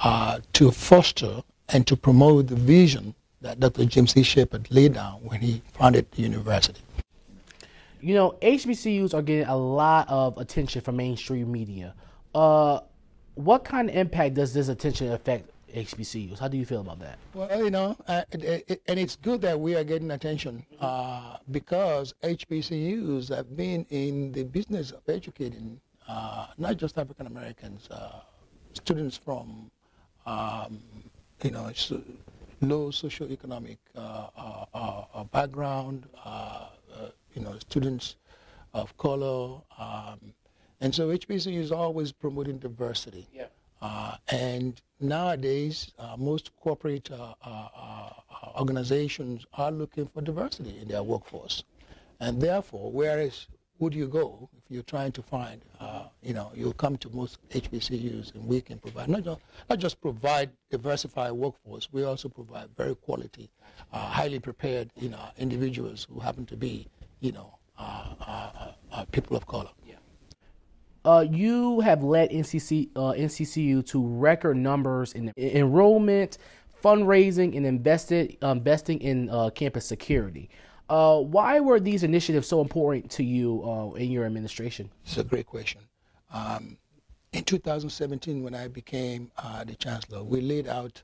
uh, 0.00 0.40
to 0.54 0.70
foster 0.70 1.42
and 1.70 1.86
to 1.86 1.96
promote 1.96 2.48
the 2.48 2.56
vision 2.56 3.14
that 3.40 3.60
Dr. 3.60 3.84
James 3.84 4.12
C. 4.12 4.22
Shepard 4.22 4.70
laid 4.70 4.94
down 4.94 5.14
when 5.22 5.40
he 5.40 5.62
founded 5.74 6.10
the 6.12 6.22
university. 6.22 6.80
You 8.04 8.12
know, 8.12 8.32
HBCUs 8.42 9.14
are 9.14 9.22
getting 9.22 9.46
a 9.46 9.56
lot 9.56 10.06
of 10.10 10.36
attention 10.36 10.82
from 10.82 10.96
mainstream 10.96 11.50
media. 11.50 11.94
Uh, 12.34 12.80
what 13.34 13.64
kind 13.64 13.88
of 13.88 13.96
impact 13.96 14.34
does 14.34 14.52
this 14.52 14.68
attention 14.68 15.10
affect 15.10 15.50
HBCUs? 15.74 16.38
How 16.38 16.48
do 16.48 16.58
you 16.58 16.66
feel 16.66 16.82
about 16.82 16.98
that? 16.98 17.18
Well, 17.32 17.64
you 17.64 17.70
know, 17.70 17.96
uh, 18.06 18.24
it, 18.30 18.64
it, 18.68 18.82
and 18.88 19.00
it's 19.00 19.16
good 19.16 19.40
that 19.40 19.58
we 19.58 19.74
are 19.74 19.84
getting 19.84 20.10
attention 20.10 20.66
uh, 20.82 21.38
because 21.50 22.12
HBCUs 22.22 23.34
have 23.34 23.56
been 23.56 23.86
in 23.88 24.32
the 24.32 24.44
business 24.44 24.90
of 24.90 25.00
educating 25.08 25.80
uh, 26.06 26.48
not 26.58 26.76
just 26.76 26.98
African 26.98 27.26
Americans, 27.26 27.88
uh, 27.90 28.20
students 28.74 29.16
from, 29.16 29.70
um, 30.26 30.78
you 31.42 31.52
know, 31.52 31.70
low 32.60 32.90
socioeconomic 32.90 33.78
uh, 33.96 35.24
background, 35.32 36.06
you 37.34 37.42
know, 37.42 37.56
students 37.58 38.16
of 38.72 38.96
color. 38.96 39.60
Um, 39.78 40.34
and 40.80 40.94
so 40.94 41.08
HBCU 41.08 41.58
is 41.58 41.72
always 41.72 42.12
promoting 42.12 42.58
diversity. 42.58 43.26
Yeah. 43.32 43.46
Uh, 43.80 44.16
and 44.28 44.80
nowadays, 45.00 45.92
uh, 45.98 46.16
most 46.18 46.50
corporate 46.56 47.10
uh, 47.10 47.34
uh, 47.44 47.68
uh, 47.78 48.10
organizations 48.58 49.44
are 49.54 49.70
looking 49.70 50.06
for 50.06 50.22
diversity 50.22 50.78
in 50.80 50.88
their 50.88 51.02
workforce. 51.02 51.64
And 52.20 52.40
therefore, 52.40 52.90
whereas 52.90 53.46
would 53.78 53.92
you 53.92 54.06
go 54.06 54.48
if 54.56 54.62
you're 54.70 54.84
trying 54.84 55.12
to 55.12 55.22
find, 55.22 55.60
uh, 55.80 56.04
you 56.22 56.32
know, 56.32 56.50
you'll 56.54 56.72
come 56.72 56.96
to 56.96 57.10
most 57.10 57.38
HBCUs 57.50 58.34
and 58.34 58.46
we 58.46 58.60
can 58.60 58.78
provide, 58.78 59.08
not 59.08 59.24
just, 59.24 59.40
not 59.68 59.78
just 59.78 60.00
provide 60.00 60.50
diversified 60.70 61.32
workforce, 61.32 61.88
we 61.92 62.04
also 62.04 62.28
provide 62.28 62.68
very 62.76 62.94
quality, 62.94 63.50
highly 63.92 64.38
prepared, 64.38 64.90
you 64.96 65.10
know, 65.10 65.20
individuals 65.36 66.06
who 66.10 66.20
happen 66.20 66.46
to 66.46 66.56
be, 66.56 66.86
you 67.24 67.32
know, 67.32 67.58
people 69.12 69.36
of 69.36 69.46
color. 69.46 69.70
Uh, 71.04 71.26
you 71.30 71.80
have 71.80 72.02
led 72.02 72.30
NCC, 72.30 72.88
uh, 72.96 73.12
NCCU 73.12 73.84
to 73.86 74.06
record 74.06 74.56
numbers 74.56 75.12
in 75.12 75.32
enrollment, 75.36 76.38
fundraising, 76.82 77.56
and 77.56 77.66
invested 77.66 78.38
um, 78.40 78.58
investing 78.58 79.00
in 79.00 79.28
uh, 79.28 79.50
campus 79.50 79.84
security. 79.84 80.48
Uh, 80.88 81.18
why 81.18 81.60
were 81.60 81.78
these 81.78 82.04
initiatives 82.04 82.48
so 82.48 82.60
important 82.60 83.10
to 83.10 83.22
you 83.22 83.62
uh, 83.64 83.94
in 83.96 84.10
your 84.10 84.24
administration? 84.24 84.90
It's 85.04 85.18
a 85.18 85.24
great 85.24 85.46
question. 85.46 85.82
Um, 86.32 86.78
in 87.32 87.44
2017, 87.44 88.42
when 88.42 88.54
I 88.54 88.68
became 88.68 89.30
uh, 89.36 89.64
the 89.64 89.74
chancellor, 89.74 90.22
we 90.22 90.40
laid 90.40 90.68
out 90.68 91.02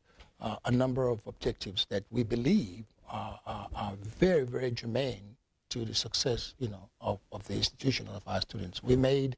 a 0.65 0.71
number 0.71 1.09
of 1.09 1.21
objectives 1.27 1.87
that 1.91 2.03
we 2.11 2.23
believe 2.23 2.87
are, 3.11 3.39
are 3.47 3.93
very, 4.19 4.45
very 4.47 4.71
germane 4.71 5.30
to 5.71 5.85
the 5.85 5.95
success, 5.95 6.55
you 6.59 6.69
know, 6.69 6.89
of, 7.01 7.19
of 7.33 7.47
the 7.49 7.55
institution 7.55 8.07
of 8.09 8.23
our 8.27 8.41
students. 8.41 8.83
We 8.83 8.97
made 8.97 9.37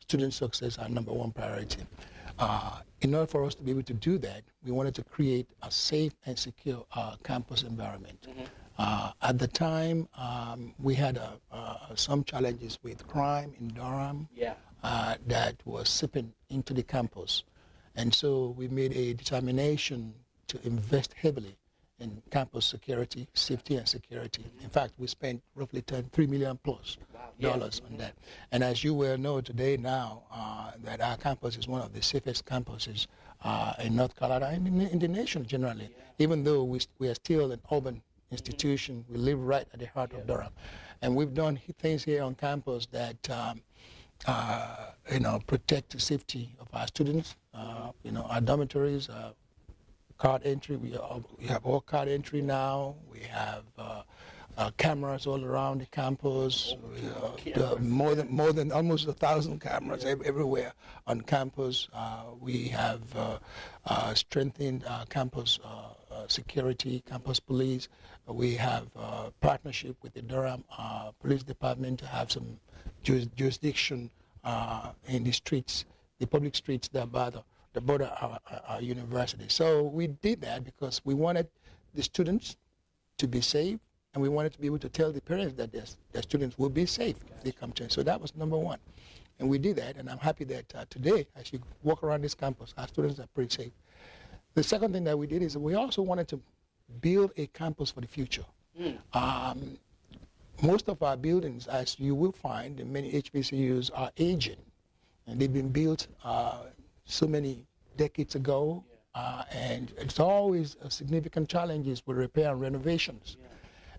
student 0.00 0.34
success 0.34 0.78
our 0.78 0.88
number 0.88 1.12
one 1.12 1.30
priority. 1.30 1.82
Uh, 2.38 2.80
in 3.00 3.14
order 3.14 3.26
for 3.26 3.44
us 3.44 3.54
to 3.54 3.62
be 3.62 3.70
able 3.70 3.82
to 3.84 3.94
do 3.94 4.18
that, 4.18 4.42
we 4.64 4.72
wanted 4.72 4.94
to 4.96 5.04
create 5.04 5.46
a 5.62 5.70
safe 5.70 6.14
and 6.26 6.38
secure 6.38 6.84
uh, 6.94 7.16
campus 7.22 7.62
environment. 7.62 8.26
Mm-hmm. 8.28 8.44
Uh, 8.76 9.12
at 9.22 9.38
the 9.38 9.46
time, 9.46 10.08
um, 10.18 10.74
we 10.82 10.94
had 10.94 11.20
some 11.94 12.24
challenges 12.24 12.78
with 12.82 13.06
crime 13.06 13.54
in 13.60 13.68
Durham 13.68 14.28
yeah. 14.34 14.54
Uh, 14.82 15.14
that 15.26 15.54
was 15.64 15.88
seeping 15.88 16.32
into 16.50 16.74
the 16.74 16.82
campus. 16.82 17.44
And 17.94 18.12
so 18.12 18.54
we 18.58 18.68
made 18.68 18.92
a 18.92 19.14
determination 19.14 20.12
to 20.48 20.58
invest 20.66 21.14
heavily 21.14 21.56
in 22.00 22.22
campus 22.30 22.66
security, 22.66 23.28
safety 23.34 23.76
and 23.76 23.88
security. 23.88 24.44
In 24.62 24.68
fact, 24.68 24.94
we 24.98 25.06
spent 25.06 25.42
roughly 25.54 25.82
10, 25.82 26.10
3 26.12 26.26
million 26.26 26.58
plus 26.62 26.98
dollars 27.40 27.80
on 27.90 27.96
that. 27.98 28.14
And 28.52 28.62
as 28.62 28.84
you 28.84 28.94
well 28.94 29.16
know 29.16 29.40
today 29.40 29.76
now, 29.76 30.22
uh, 30.32 30.72
that 30.84 31.00
our 31.00 31.16
campus 31.16 31.56
is 31.56 31.68
one 31.68 31.82
of 31.82 31.92
the 31.92 32.02
safest 32.02 32.44
campuses 32.46 33.06
uh, 33.42 33.74
in 33.82 33.96
North 33.96 34.16
Carolina 34.16 34.46
and 34.46 34.66
in, 34.66 34.80
in 34.80 34.98
the 34.98 35.08
nation 35.08 35.46
generally. 35.46 35.88
Even 36.18 36.44
though 36.44 36.64
we, 36.64 36.80
we 36.98 37.08
are 37.08 37.14
still 37.14 37.52
an 37.52 37.60
urban 37.72 38.02
institution, 38.30 39.04
we 39.08 39.18
live 39.18 39.38
right 39.40 39.66
at 39.72 39.78
the 39.78 39.86
heart 39.86 40.12
of 40.12 40.26
Durham. 40.26 40.52
And 41.02 41.14
we've 41.14 41.34
done 41.34 41.60
things 41.78 42.02
here 42.04 42.22
on 42.22 42.34
campus 42.34 42.86
that 42.86 43.30
um, 43.30 43.60
uh, 44.26 44.90
you 45.12 45.20
know, 45.20 45.40
protect 45.46 45.90
the 45.90 46.00
safety 46.00 46.54
of 46.60 46.68
our 46.72 46.86
students. 46.86 47.36
Uh, 47.52 47.90
you 48.02 48.10
know, 48.10 48.22
our 48.22 48.40
dormitories, 48.40 49.08
uh, 49.08 49.32
card 50.18 50.42
entry. 50.44 50.76
We, 50.76 50.96
we 51.38 51.46
have 51.46 51.64
all 51.64 51.80
card 51.80 52.08
entry 52.08 52.42
now. 52.42 52.96
We 53.10 53.20
have 53.20 53.64
uh, 53.78 54.02
uh, 54.56 54.70
cameras 54.76 55.26
all 55.26 55.44
around 55.44 55.80
the 55.80 55.86
campus. 55.86 56.74
Uh, 57.54 57.76
more 57.80 58.14
than 58.14 58.30
more 58.30 58.52
than 58.52 58.70
almost 58.72 59.08
a 59.08 59.12
thousand 59.12 59.60
cameras 59.60 60.04
everywhere 60.04 60.72
on 61.06 61.20
campus. 61.22 61.88
Uh, 61.92 62.24
we 62.40 62.68
have 62.68 63.02
uh, 63.16 63.38
uh, 63.86 64.14
strengthened 64.14 64.84
campus 65.08 65.58
security, 66.28 67.02
campus 67.06 67.40
police. 67.40 67.88
We 68.26 68.54
have 68.54 68.86
a 68.96 69.30
partnership 69.40 69.96
with 70.02 70.14
the 70.14 70.22
Durham 70.22 70.64
Police 71.20 71.42
Department 71.42 71.98
to 71.98 72.06
have 72.06 72.30
some 72.30 72.58
jurisdiction 73.02 74.10
in 75.08 75.24
the 75.24 75.32
streets, 75.32 75.84
the 76.20 76.26
public 76.26 76.54
streets 76.54 76.88
that 76.88 77.10
bother 77.10 77.42
the 77.74 77.80
border 77.80 78.10
our, 78.20 78.38
our 78.68 78.80
university. 78.80 79.44
So 79.48 79.82
we 79.82 80.06
did 80.06 80.40
that 80.40 80.64
because 80.64 81.02
we 81.04 81.12
wanted 81.12 81.48
the 81.94 82.02
students 82.02 82.56
to 83.18 83.28
be 83.28 83.40
safe 83.40 83.78
and 84.14 84.22
we 84.22 84.28
wanted 84.28 84.52
to 84.54 84.60
be 84.60 84.66
able 84.66 84.78
to 84.78 84.88
tell 84.88 85.12
the 85.12 85.20
parents 85.20 85.54
that 85.54 85.72
their, 85.72 85.84
their 86.12 86.22
students 86.22 86.56
will 86.56 86.70
be 86.70 86.86
safe 86.86 87.16
if 87.30 87.44
they 87.44 87.52
come 87.52 87.72
to 87.72 87.86
us. 87.86 87.92
So 87.92 88.02
that 88.04 88.20
was 88.20 88.34
number 88.36 88.56
one. 88.56 88.78
And 89.40 89.48
we 89.48 89.58
did 89.58 89.76
that, 89.76 89.96
and 89.96 90.08
I'm 90.08 90.18
happy 90.18 90.44
that 90.44 90.72
uh, 90.76 90.84
today, 90.88 91.26
as 91.34 91.52
you 91.52 91.60
walk 91.82 92.04
around 92.04 92.22
this 92.22 92.34
campus, 92.34 92.72
our 92.78 92.86
students 92.86 93.18
are 93.18 93.26
pretty 93.34 93.52
safe. 93.52 93.72
The 94.54 94.62
second 94.62 94.92
thing 94.92 95.02
that 95.04 95.18
we 95.18 95.26
did 95.26 95.42
is 95.42 95.58
we 95.58 95.74
also 95.74 96.02
wanted 96.02 96.28
to 96.28 96.40
build 97.00 97.32
a 97.36 97.48
campus 97.48 97.90
for 97.90 98.00
the 98.00 98.06
future. 98.06 98.44
Mm. 98.80 98.98
Um, 99.12 99.78
most 100.62 100.88
of 100.88 101.02
our 101.02 101.16
buildings, 101.16 101.66
as 101.66 101.98
you 101.98 102.14
will 102.14 102.30
find 102.30 102.78
in 102.78 102.92
many 102.92 103.10
HBCUs, 103.10 103.90
are 103.92 104.12
aging, 104.16 104.58
and 105.26 105.40
they've 105.40 105.52
been 105.52 105.70
built 105.70 106.06
uh, 106.22 106.58
so 107.04 107.26
many 107.26 107.66
decades 107.96 108.34
ago, 108.34 108.84
uh, 109.14 109.44
and 109.52 109.92
it's 109.96 110.18
always 110.18 110.76
significant 110.88 111.48
challenges 111.48 112.02
with 112.06 112.16
repair 112.16 112.52
and 112.52 112.60
renovations. 112.60 113.36
Yeah. 113.40 113.46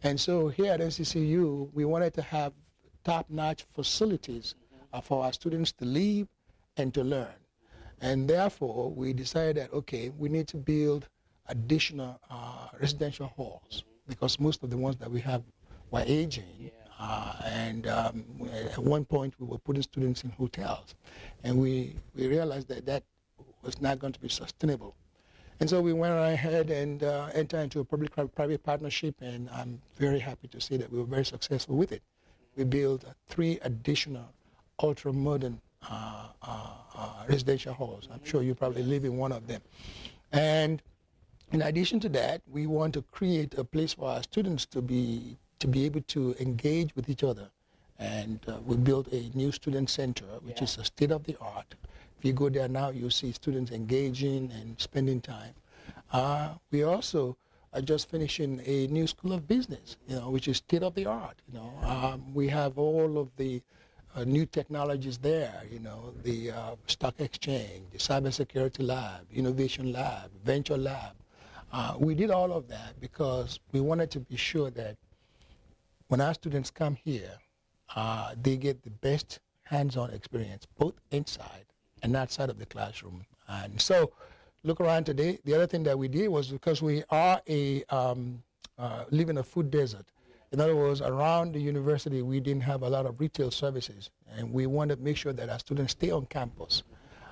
And 0.03 0.19
so 0.19 0.49
here 0.49 0.73
at 0.73 0.81
NCCU, 0.81 1.69
we 1.73 1.85
wanted 1.85 2.13
to 2.15 2.21
have 2.21 2.53
top-notch 3.03 3.65
facilities 3.73 4.55
uh, 4.91 5.01
for 5.01 5.23
our 5.23 5.33
students 5.33 5.71
to 5.73 5.85
live 5.85 6.27
and 6.77 6.93
to 6.93 7.03
learn. 7.03 7.33
And 8.01 8.27
therefore, 8.27 8.91
we 8.91 9.13
decided 9.13 9.55
that, 9.57 9.73
okay, 9.73 10.09
we 10.09 10.29
need 10.29 10.47
to 10.49 10.57
build 10.57 11.07
additional 11.47 12.19
uh, 12.29 12.67
residential 12.79 13.27
halls 13.27 13.83
because 14.07 14.39
most 14.39 14.63
of 14.63 14.69
the 14.69 14.77
ones 14.77 14.97
that 14.97 15.09
we 15.09 15.21
have 15.21 15.43
were 15.91 16.03
aging. 16.05 16.71
Uh, 16.99 17.33
and 17.45 17.87
um, 17.87 18.23
at 18.71 18.79
one 18.79 19.03
point, 19.05 19.33
we 19.39 19.47
were 19.47 19.57
putting 19.57 19.81
students 19.81 20.23
in 20.23 20.29
hotels. 20.31 20.95
And 21.43 21.57
we, 21.57 21.95
we 22.15 22.27
realized 22.27 22.67
that 22.69 22.85
that 22.85 23.03
was 23.63 23.81
not 23.81 23.99
going 23.99 24.13
to 24.13 24.19
be 24.19 24.29
sustainable. 24.29 24.95
And 25.59 25.69
so 25.69 25.81
we 25.81 25.93
went 25.93 26.13
ahead 26.13 26.69
and 26.69 27.03
uh, 27.03 27.29
entered 27.33 27.61
into 27.61 27.79
a 27.79 27.85
public-private 27.85 28.63
partnership, 28.63 29.15
and 29.21 29.49
I'm 29.51 29.81
very 29.97 30.19
happy 30.19 30.47
to 30.49 30.59
say 30.59 30.77
that 30.77 30.91
we 30.91 30.99
were 30.99 31.05
very 31.05 31.25
successful 31.25 31.75
with 31.77 31.91
it. 31.91 32.01
We 32.57 32.65
built 32.65 33.05
three 33.27 33.59
additional 33.61 34.25
ultra-modern 34.81 35.61
uh, 35.89 36.27
uh, 36.41 36.69
uh, 36.95 37.09
residential 37.29 37.73
halls. 37.73 38.09
I'm 38.11 38.23
sure 38.23 38.41
you 38.41 38.53
probably 38.53 38.83
live 38.83 39.05
in 39.05 39.17
one 39.17 39.31
of 39.31 39.47
them. 39.47 39.61
And 40.31 40.81
in 41.51 41.61
addition 41.61 41.99
to 42.01 42.09
that, 42.09 42.41
we 42.51 42.67
want 42.67 42.93
to 42.95 43.01
create 43.03 43.57
a 43.57 43.63
place 43.63 43.93
for 43.93 44.09
our 44.09 44.23
students 44.23 44.65
to 44.67 44.81
be 44.81 45.37
to 45.59 45.67
be 45.67 45.85
able 45.85 46.01
to 46.01 46.35
engage 46.39 46.95
with 46.95 47.09
each 47.09 47.23
other. 47.23 47.49
And 47.97 48.39
uh, 48.47 48.57
we 48.65 48.75
built 48.75 49.07
a 49.13 49.31
new 49.33 49.51
student 49.51 49.89
center, 49.89 50.25
which 50.41 50.57
yeah. 50.57 50.63
is 50.65 50.77
a 50.77 50.83
state-of-the-art 50.83 51.75
If 52.17 52.25
you 52.25 52.33
go 52.33 52.49
there 52.49 52.67
now, 52.67 52.89
you'll 52.89 53.11
see 53.11 53.31
students 53.31 53.71
engaging 53.71 54.51
and 54.51 54.79
spending 54.79 55.21
time. 55.21 55.53
Uh, 56.11 56.55
we 56.71 56.83
also 56.83 57.37
are 57.73 57.81
just 57.81 58.09
finishing 58.09 58.61
a 58.65 58.87
new 58.87 59.05
school 59.05 59.33
of 59.33 59.47
business, 59.47 59.97
you 60.07 60.15
know, 60.15 60.29
which 60.29 60.47
is 60.47 60.57
state 60.57 60.83
of 60.83 60.95
the 60.95 61.05
art. 61.05 61.35
You 61.47 61.59
know, 61.59 61.73
um, 61.83 62.33
we 62.33 62.47
have 62.47 62.77
all 62.77 63.17
of 63.17 63.29
the 63.35 63.61
uh, 64.15 64.23
new 64.23 64.45
technologies 64.45 65.17
there. 65.17 65.61
You 65.69 65.79
know, 65.79 66.13
the 66.23 66.51
uh, 66.51 66.75
stock 66.87 67.15
exchange, 67.19 67.83
the 67.91 67.97
cybersecurity 67.97 68.85
lab, 68.87 69.27
innovation 69.33 69.91
lab, 69.91 70.31
venture 70.43 70.77
lab. 70.77 71.15
Uh, 71.73 71.95
we 71.99 72.15
did 72.15 72.31
all 72.31 72.53
of 72.53 72.69
that 72.69 72.99
because 73.01 73.59
we 73.73 73.81
wanted 73.81 74.09
to 74.11 74.19
be 74.21 74.37
sure 74.37 74.69
that 74.71 74.95
when 76.07 76.21
our 76.21 76.33
students 76.33 76.69
come 76.69 76.95
here, 76.95 77.31
uh, 77.95 78.33
they 78.41 78.57
get 78.57 78.83
the 78.83 78.89
best 78.89 79.39
hands-on 79.63 80.11
experience, 80.11 80.67
both 80.77 80.93
inside 81.11 81.65
and 82.03 82.15
outside 82.15 82.49
of 82.49 82.59
the 82.59 82.65
classroom. 82.65 83.25
And 83.47 83.79
so 83.81 84.11
look 84.63 84.79
around 84.79 85.05
today. 85.05 85.39
The 85.45 85.55
other 85.55 85.67
thing 85.67 85.83
that 85.83 85.97
we 85.97 86.07
did 86.07 86.27
was 86.27 86.49
because 86.49 86.81
we 86.81 87.03
are 87.09 87.41
a 87.47 87.83
um, 87.85 88.43
uh, 88.77 89.05
live 89.09 89.29
in 89.29 89.37
a 89.37 89.43
food 89.43 89.71
desert. 89.71 90.05
In 90.51 90.61
other 90.61 90.75
words, 90.75 91.01
around 91.01 91.53
the 91.53 91.59
university, 91.59 92.21
we 92.21 92.39
didn't 92.39 92.63
have 92.63 92.83
a 92.83 92.89
lot 92.89 93.05
of 93.05 93.19
retail 93.19 93.51
services, 93.51 94.11
and 94.37 94.53
we 94.53 94.67
wanted 94.67 94.97
to 94.97 95.01
make 95.01 95.17
sure 95.17 95.33
that 95.33 95.49
our 95.49 95.59
students 95.59 95.91
stay 95.93 96.11
on 96.11 96.27
campus. 96.27 96.83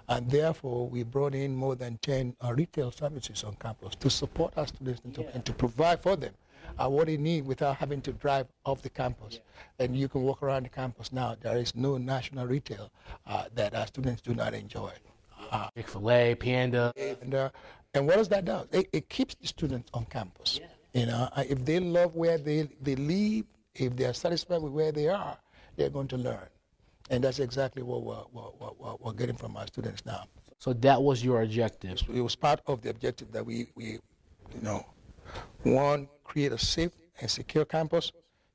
And 0.10 0.30
therefore, 0.30 0.90
we 0.90 1.04
brought 1.04 1.34
in 1.34 1.56
more 1.56 1.76
than 1.76 1.98
10 2.02 2.36
uh, 2.44 2.54
retail 2.54 2.92
services 2.92 3.44
on 3.44 3.56
campus 3.56 3.96
to 3.96 4.10
support 4.10 4.54
our 4.58 4.68
students 4.68 5.02
and 5.06 5.16
to, 5.16 5.34
and 5.34 5.46
to 5.46 5.54
provide 5.54 6.02
for 6.02 6.18
them 6.18 6.34
uh, 6.78 6.90
what 6.90 7.08
they 7.08 7.18
need 7.18 7.46
without 7.46 7.76
having 7.76 8.02
to 8.02 8.14
drive 8.14 8.48
off 8.66 8.82
the 8.82 8.90
campus. 8.90 9.40
And 9.80 9.96
you 9.96 10.08
can 10.08 10.22
walk 10.22 10.44
around 10.44 10.64
the 10.64 10.70
campus 10.70 11.12
now. 11.12 11.36
There 11.40 11.58
is 11.58 11.76
no 11.76 11.98
national 11.98 12.48
retail 12.48 12.92
uh, 13.28 13.46
that 13.56 13.76
our 13.76 13.88
students 13.88 14.22
do 14.22 14.34
not 14.34 14.54
enjoy. 14.54 14.92
Uh, 15.52 15.70
Chick 15.76 15.88
Fil 15.88 16.12
A, 16.12 16.36
Panda. 16.36 16.94
and, 16.98 17.36
uh, 17.36 17.50
and 17.94 18.08
what 18.08 18.18
does 18.18 18.30
that 18.30 18.46
do? 18.46 18.62
It, 18.72 18.88
it 18.94 19.10
keeps 19.10 19.36
the 19.36 19.48
students 19.48 19.90
on 19.94 20.06
campus. 20.06 20.60
You 20.94 21.08
know, 21.08 21.28
uh, 21.36 21.44
if 21.48 21.64
they 21.66 21.80
love 21.80 22.16
where 22.16 22.38
they, 22.38 22.70
they 22.82 22.96
live, 22.96 23.46
if 23.76 23.96
they 23.96 24.06
are 24.06 24.14
satisfied 24.14 24.62
with 24.62 24.72
where 24.72 24.92
they 24.92 25.08
are, 25.08 25.38
they're 25.76 25.90
going 25.90 26.08
to 26.10 26.18
learn. 26.18 26.48
And 27.10 27.24
that's 27.24 27.40
exactly 27.40 27.84
what 27.84 28.04
we're, 28.04 28.16
what, 28.16 28.60
what, 28.60 28.80
what 28.80 29.04
we're 29.04 29.14
getting 29.14 29.36
from 29.36 29.58
our 29.58 29.68
students 29.68 30.06
now. 30.06 30.24
So 30.60 30.72
that 30.74 31.02
was 31.02 31.24
your 31.24 31.42
objective. 31.42 32.02
It 32.14 32.22
was 32.22 32.36
part 32.36 32.62
of 32.68 32.82
the 32.82 32.90
objective 32.90 33.32
that 33.34 33.46
we, 33.46 33.68
we 33.76 33.86
you 33.86 34.62
know, 34.62 34.86
one, 35.64 36.08
create 36.24 36.52
a 36.52 36.58
safe 36.58 36.92
and 37.22 37.30
secure 37.30 37.66
campus. 37.66 38.12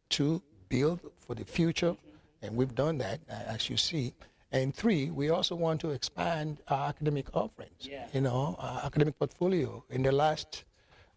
Two, 0.09 0.43
build 0.69 1.01
for 1.19 1.35
the 1.35 1.45
future. 1.45 1.97
And 2.43 2.57
we've 2.57 2.75
done 2.75 2.99
that, 2.99 3.21
as 3.29 3.69
you 3.69 3.77
see. 3.77 4.15
And 4.53 4.75
three, 4.75 5.11
we 5.11 5.29
also 5.31 5.55
want 5.55 5.81
to 5.83 5.91
expand 5.91 6.59
our 6.69 6.89
academic 6.89 7.27
offerings, 7.37 7.87
you 8.15 8.21
know, 8.23 8.57
our 8.59 8.81
academic 8.85 9.19
portfolio. 9.19 9.85
In 9.91 10.03
the 10.03 10.13
last 10.13 10.65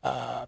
uh, 0.04 0.46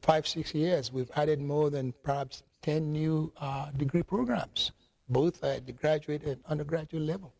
five, 0.00 0.26
six 0.26 0.54
years, 0.54 0.92
we've 0.92 1.10
added 1.14 1.40
more 1.40 1.70
than 1.70 1.92
perhaps 2.02 2.42
10 2.62 2.90
new 2.90 3.32
uh, 3.40 3.70
degree 3.76 4.02
programs, 4.02 4.72
both 5.08 5.44
at 5.44 5.64
the 5.66 5.72
graduate 5.72 6.22
and 6.24 6.38
undergraduate 6.48 7.02
level. 7.02 7.32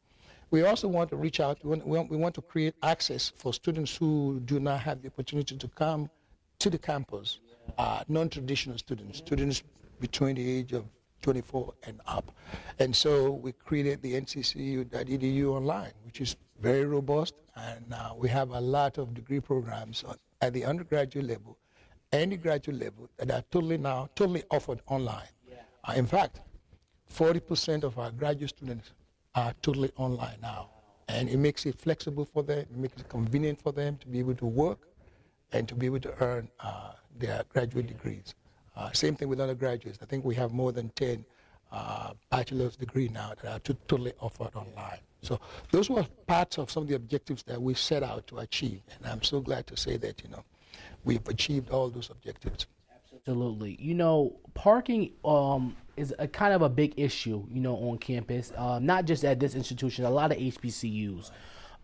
We 0.50 0.62
also 0.64 0.86
want 0.86 1.10
to 1.10 1.16
reach 1.16 1.40
out, 1.40 1.58
we 1.64 1.70
want, 1.70 1.86
we 1.86 1.96
want- 1.98 2.10
we 2.10 2.16
want 2.18 2.34
to 2.36 2.42
create 2.42 2.74
access 2.82 3.32
for 3.36 3.52
students 3.54 3.96
who 3.96 4.40
do 4.44 4.60
not 4.60 4.80
have 4.80 5.00
the 5.02 5.08
opportunity 5.08 5.56
to 5.56 5.68
come 5.68 6.10
to 6.58 6.70
the 6.70 6.78
campus, 6.78 7.40
uh, 7.78 8.04
non-traditional 8.08 8.78
students, 8.78 9.18
students 9.18 9.62
between 10.00 10.36
the 10.36 10.50
age 10.58 10.72
of 10.72 10.84
24 11.22 11.74
and 11.86 12.00
up. 12.06 12.32
And 12.78 12.94
so 12.94 13.30
we 13.30 13.52
created 13.52 14.02
the 14.02 14.14
nccu.edu 14.14 15.46
online, 15.46 15.92
which 16.04 16.20
is 16.20 16.36
very 16.60 16.84
robust, 16.84 17.34
and 17.56 17.92
uh, 17.92 18.12
we 18.16 18.28
have 18.28 18.50
a 18.50 18.60
lot 18.60 18.98
of 18.98 19.14
degree 19.14 19.40
programs 19.40 20.04
at 20.40 20.52
the 20.52 20.64
undergraduate 20.64 21.26
level 21.26 21.56
and 22.12 22.32
the 22.32 22.36
graduate 22.36 22.78
level 22.78 23.08
that 23.16 23.30
are 23.30 23.42
totally 23.50 23.78
now 23.78 24.08
totally 24.14 24.42
offered 24.50 24.80
online. 24.86 25.28
Uh, 25.84 25.94
in 25.96 26.06
fact, 26.06 26.40
40% 27.12 27.82
of 27.84 27.98
our 27.98 28.10
graduate 28.10 28.50
students 28.50 28.92
are 29.34 29.54
totally 29.62 29.90
online 29.96 30.36
now. 30.40 30.70
And 31.08 31.28
it 31.28 31.38
makes 31.38 31.66
it 31.66 31.78
flexible 31.78 32.24
for 32.24 32.42
them, 32.42 32.58
it 32.58 32.76
makes 32.76 33.00
it 33.00 33.08
convenient 33.08 33.60
for 33.60 33.72
them 33.72 33.96
to 33.98 34.06
be 34.06 34.18
able 34.18 34.34
to 34.36 34.46
work 34.46 34.88
and 35.52 35.68
to 35.68 35.74
be 35.74 35.86
able 35.86 36.00
to 36.00 36.14
earn 36.22 36.48
uh, 36.60 36.92
their 37.18 37.42
graduate 37.48 37.86
degrees. 37.86 38.34
Uh, 38.76 38.90
same 38.92 39.14
thing 39.14 39.28
with 39.28 39.40
undergraduates. 39.40 39.98
I 40.02 40.06
think 40.06 40.24
we 40.24 40.34
have 40.36 40.52
more 40.52 40.72
than 40.72 40.88
10 40.90 41.24
uh, 41.70 42.12
bachelor's 42.30 42.76
degree 42.76 43.08
now 43.08 43.32
that 43.42 43.52
are 43.52 43.58
to- 43.60 43.74
totally 43.88 44.12
offered 44.20 44.54
online. 44.54 44.98
So 45.22 45.40
those 45.70 45.88
were 45.88 46.04
parts 46.26 46.58
of 46.58 46.70
some 46.70 46.84
of 46.84 46.88
the 46.88 46.96
objectives 46.96 47.42
that 47.44 47.60
we 47.60 47.74
set 47.74 48.02
out 48.02 48.26
to 48.28 48.38
achieve. 48.38 48.80
And 48.98 49.06
I'm 49.06 49.22
so 49.22 49.40
glad 49.40 49.66
to 49.68 49.76
say 49.76 49.96
that, 49.98 50.22
you 50.22 50.30
know, 50.30 50.44
we've 51.04 51.26
achieved 51.28 51.70
all 51.70 51.90
those 51.90 52.10
objectives. 52.10 52.66
Absolutely. 53.14 53.76
You 53.80 53.94
know, 53.94 54.36
parking 54.54 55.12
um, 55.24 55.76
is 55.96 56.14
a 56.18 56.26
kind 56.26 56.52
of 56.52 56.62
a 56.62 56.68
big 56.68 56.94
issue, 56.96 57.46
you 57.48 57.60
know, 57.60 57.76
on 57.76 57.98
campus, 57.98 58.52
uh, 58.56 58.80
not 58.80 59.04
just 59.04 59.24
at 59.24 59.38
this 59.38 59.54
institution, 59.54 60.04
a 60.04 60.10
lot 60.10 60.32
of 60.32 60.38
HBCUs. 60.38 61.30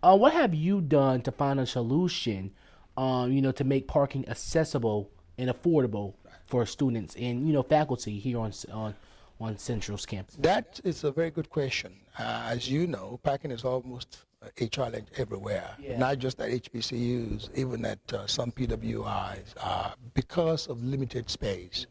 Uh, 0.02 0.16
what 0.16 0.32
have 0.32 0.54
you 0.54 0.80
done 0.80 1.20
to 1.22 1.32
find 1.32 1.60
a 1.60 1.66
solution, 1.66 2.50
um, 2.98 3.30
you 3.30 3.40
know, 3.40 3.52
to 3.52 3.64
make 3.64 3.86
parking 3.86 4.28
accessible 4.28 5.08
and 5.38 5.48
affordable 5.48 6.14
for 6.46 6.66
students 6.66 7.14
and, 7.14 7.46
you 7.46 7.52
know, 7.52 7.62
faculty 7.62 8.18
here 8.18 8.40
on, 8.40 8.52
on, 8.72 8.92
on 9.40 9.56
Central's 9.56 10.04
campus? 10.04 10.34
That 10.40 10.80
is 10.82 11.04
a 11.04 11.12
very 11.12 11.30
good 11.30 11.48
question. 11.48 11.94
Uh, 12.18 12.48
as 12.50 12.68
you 12.68 12.88
know, 12.88 13.20
parking 13.22 13.52
is 13.52 13.64
almost 13.64 14.24
a 14.60 14.66
challenge 14.66 15.06
everywhere, 15.16 15.70
not 15.96 16.18
just 16.18 16.40
at 16.40 16.50
HBCUs, 16.50 17.50
even 17.54 17.84
at 17.84 18.00
uh, 18.12 18.26
some 18.26 18.50
PWIs, 18.50 19.54
uh, 19.62 19.92
because 20.14 20.66
of 20.66 20.82
limited 20.82 21.30
space, 21.30 21.86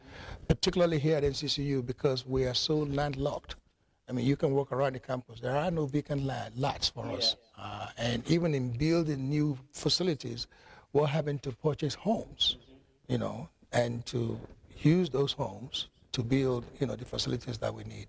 particularly 0.50 1.00
here 1.00 1.18
at 1.18 1.24
NCCU 1.24 1.86
because 1.86 2.26
we 2.26 2.46
are 2.46 2.54
so 2.54 2.80
landlocked. 2.80 3.56
I 4.10 4.14
mean, 4.14 4.26
you 4.26 4.36
can 4.36 4.54
walk 4.54 4.72
around 4.72 4.94
the 4.94 5.00
campus. 5.00 5.40
There 5.42 5.56
are 5.56 5.72
no 5.72 5.86
vacant 5.86 6.26
land, 6.26 6.54
lots 6.58 6.90
for 6.90 7.06
us. 7.08 7.36
Uh, 7.58 7.88
and 7.98 8.30
even 8.30 8.54
in 8.54 8.72
building 8.72 9.30
new 9.30 9.58
facilities, 9.74 10.48
we're 10.94 11.08
having 11.08 11.40
to 11.40 11.52
purchase 11.52 11.94
homes, 11.96 12.58
you 13.08 13.18
know, 13.18 13.50
and 13.72 14.06
to 14.08 14.40
use 14.80 15.10
those 15.10 15.34
homes 15.34 15.88
to 16.14 16.24
build, 16.24 16.66
you 16.80 16.88
know, 16.88 16.96
the 16.96 17.06
facilities 17.06 17.58
that 17.60 17.74
we 17.74 17.84
need. 17.84 18.08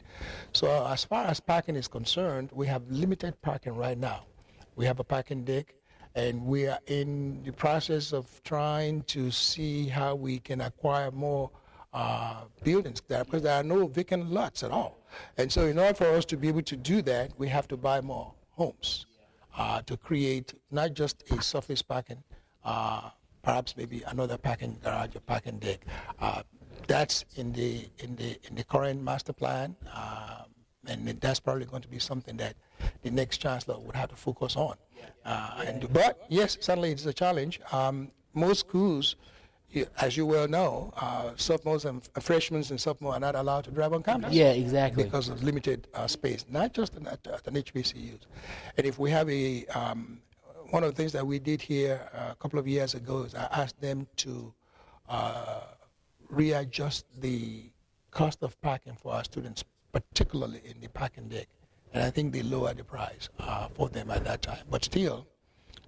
So 0.53 0.87
as 0.87 1.05
far 1.05 1.25
as 1.27 1.41
parking 1.41 1.77
is 1.77 1.89
concerned, 1.89 2.51
we 2.53 2.67
have 2.67 2.83
limited 2.89 3.41
parking 3.43 3.75
right 3.75 3.99
now. 3.99 4.25
We 4.77 4.87
have 4.87 5.01
a 5.01 5.05
parking 5.05 5.45
deck, 5.45 5.75
and 6.15 6.47
we 6.47 6.67
are 6.69 6.79
in 6.87 7.43
the 7.43 7.53
process 7.53 8.13
of 8.13 8.27
trying 8.45 9.03
to 9.03 9.31
see 9.31 9.89
how 9.89 10.15
we 10.15 10.39
can 10.39 10.61
acquire 10.63 11.11
more 11.11 11.51
uh, 11.93 12.45
buildings 12.65 13.03
there 13.09 13.25
because 13.25 13.43
there 13.43 13.55
are 13.55 13.63
no 13.63 13.87
vacant 13.87 14.31
lots 14.31 14.63
at 14.63 14.71
all. 14.71 14.99
And 15.37 15.51
so, 15.51 15.67
in 15.67 15.79
order 15.79 15.95
for 15.95 16.07
us 16.07 16.25
to 16.27 16.37
be 16.37 16.49
able 16.49 16.63
to 16.63 16.77
do 16.77 17.03
that, 17.03 17.33
we 17.39 17.49
have 17.49 17.67
to 17.69 17.77
buy 17.77 18.01
more 18.01 18.33
homes 18.51 19.07
uh, 19.57 19.83
to 19.83 19.97
create 19.97 20.55
not 20.71 20.95
just 20.95 21.25
a 21.31 21.43
surface 21.43 21.83
parking, 21.83 22.23
uh, 22.28 22.28
perhaps 23.43 23.77
maybe 23.77 24.03
another 24.07 24.37
parking 24.39 24.79
garage 24.83 25.15
or 25.17 25.21
parking 25.21 25.59
deck. 25.59 25.81
Uh, 26.21 26.43
that's 26.87 27.25
in 27.37 27.53
the 27.53 27.89
in 27.99 28.17
the 28.17 28.39
in 28.49 28.55
the 28.55 28.65
current 28.65 29.03
master 29.03 29.33
plan, 29.33 29.77
um, 29.95 30.47
and 30.87 31.07
that's 31.21 31.41
probably 31.41 31.67
going 31.67 31.83
to 31.83 31.89
be 31.89 31.99
something 31.99 32.37
that 32.39 32.55
the 33.03 33.11
next 33.11 33.39
chancellor 33.39 33.79
would 33.79 33.95
have 33.97 34.09
to 34.11 34.17
focus 34.17 34.57
on. 34.57 34.75
Uh, 35.25 35.65
and, 35.67 35.93
but 35.93 36.25
yes, 36.29 36.57
certainly 36.61 36.91
it's 36.93 37.05
a 37.07 37.13
challenge. 37.13 37.61
Um, 37.73 38.11
most 38.35 38.61
schools, 38.61 39.17
as 40.01 40.17
you 40.17 40.25
well 40.25 40.49
know, 40.49 40.93
uh, 40.97 41.33
sophomores 41.37 41.85
and 41.85 42.09
uh, 42.17 42.21
freshmen 42.21 42.65
and 42.71 42.81
sophomores 42.81 43.17
are 43.17 43.21
not 43.21 43.35
allowed 43.35 43.65
to 43.65 43.71
drive 43.71 43.93
on 43.93 44.03
campus 44.03 44.33
Yeah, 44.33 44.53
exactly. 44.53 45.05
because 45.05 45.29
of 45.29 45.43
limited 45.43 45.87
uh, 45.95 46.07
space, 46.07 46.47
not 46.49 46.73
just 46.73 46.95
at, 46.97 47.27
at 47.27 47.47
an 47.47 47.55
HBCU. 47.55 48.19
And 48.77 48.87
if 48.87 48.99
we 48.99 49.11
have 49.11 49.29
a, 49.29 49.67
um, 49.67 50.21
one 50.71 50.85
of 50.85 50.91
the 50.91 50.97
things 50.97 51.13
that 51.13 51.27
we 51.27 51.39
did 51.39 51.63
here 51.63 52.09
uh, 52.15 52.33
a 52.33 52.35
couple 52.37 52.59
of 52.59 52.69
years 52.69 52.95
ago 52.95 53.23
is 53.23 53.35
I 53.35 53.45
asked 53.53 53.81
them 53.81 54.07
to 54.17 54.53
uh, 55.09 55.61
readjust 56.29 57.07
the 57.21 57.71
cost 58.11 58.43
of 58.43 58.61
parking 58.61 58.95
for 58.95 59.15
our 59.15 59.25
students, 59.25 59.65
particularly 59.93 60.61
in 60.65 60.81
the 60.81 60.89
parking 60.89 61.29
deck. 61.29 61.49
And 61.95 62.03
I 62.03 62.11
think 62.11 62.33
they 62.33 62.43
lowered 62.43 62.77
the 62.77 62.85
price 62.85 63.31
uh, 63.39 63.69
for 63.69 63.89
them 63.89 64.11
at 64.11 64.25
that 64.25 64.43
time. 64.43 64.65
But 64.71 64.85
still, 64.85 65.27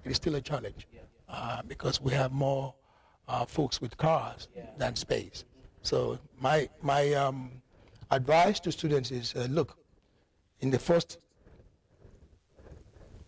it 0.04 0.10
is 0.10 0.16
still 0.16 0.36
a 0.36 0.40
challenge 0.40 0.86
uh, 1.28 1.62
because 1.68 2.00
we 2.00 2.12
have 2.12 2.32
more 2.32 2.74
uh, 3.28 3.44
folks 3.44 3.80
with 3.80 3.96
cars 3.98 4.48
than 4.78 4.96
space. 4.96 5.44
So 5.82 6.18
my 6.38 6.68
my 6.82 7.12
um, 7.14 7.50
advice 8.10 8.60
to 8.60 8.72
students 8.72 9.10
is: 9.10 9.34
uh, 9.36 9.46
look, 9.50 9.76
in 10.60 10.70
the 10.70 10.78
first 10.78 11.18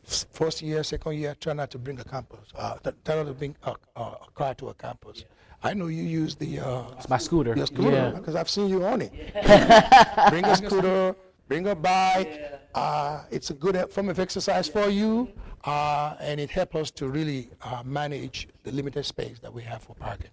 first 0.05 0.63
year, 0.63 0.83
second 0.83 1.15
year, 1.17 1.35
try 1.41 1.53
not 1.53 1.71
to 1.71 1.79
bring 1.79 1.99
a 2.01 2.05
campus. 2.05 2.49
Uh, 2.57 2.77
try 3.05 3.17
not 3.17 3.27
to 3.27 3.35
bring 3.35 3.57
a, 3.63 3.75
a, 3.97 4.01
a 4.01 4.27
car 4.35 4.55
to 4.55 4.69
a 4.71 4.75
campus. 4.75 5.25
I 5.63 5.75
know 5.75 5.87
you 5.87 6.03
use 6.03 6.35
the 6.35 6.59
uh, 6.59 6.83
It's 6.99 7.09
my 7.09 7.19
scooter. 7.19 7.55
your 7.57 7.67
scooter 7.67 7.91
Yeah. 7.93 8.11
because 8.11 8.35
I've 8.35 8.51
seen 8.51 8.69
you 8.69 8.85
on 8.85 9.01
it. 9.03 9.13
bring 10.31 10.45
a 10.45 10.57
scooter, 10.57 11.15
bring 11.47 11.69
a 11.69 11.75
bike. 11.75 12.61
Uh, 12.75 13.23
it's 13.31 13.51
a 13.51 13.55
good 13.55 13.77
form 13.91 14.09
of 14.09 14.19
exercise 14.19 14.67
for 14.69 14.89
you, 14.89 15.29
uh, 15.65 16.15
and 16.21 16.41
it 16.41 16.51
helps 16.51 16.75
us 16.75 16.91
to 16.93 17.07
really 17.09 17.51
uh, 17.63 17.83
manage 17.85 18.49
the 18.65 18.73
limited 18.73 19.05
space 19.05 19.39
that 19.39 19.53
we 19.53 19.63
have 19.63 19.83
for 19.83 19.95
parking. 19.95 20.31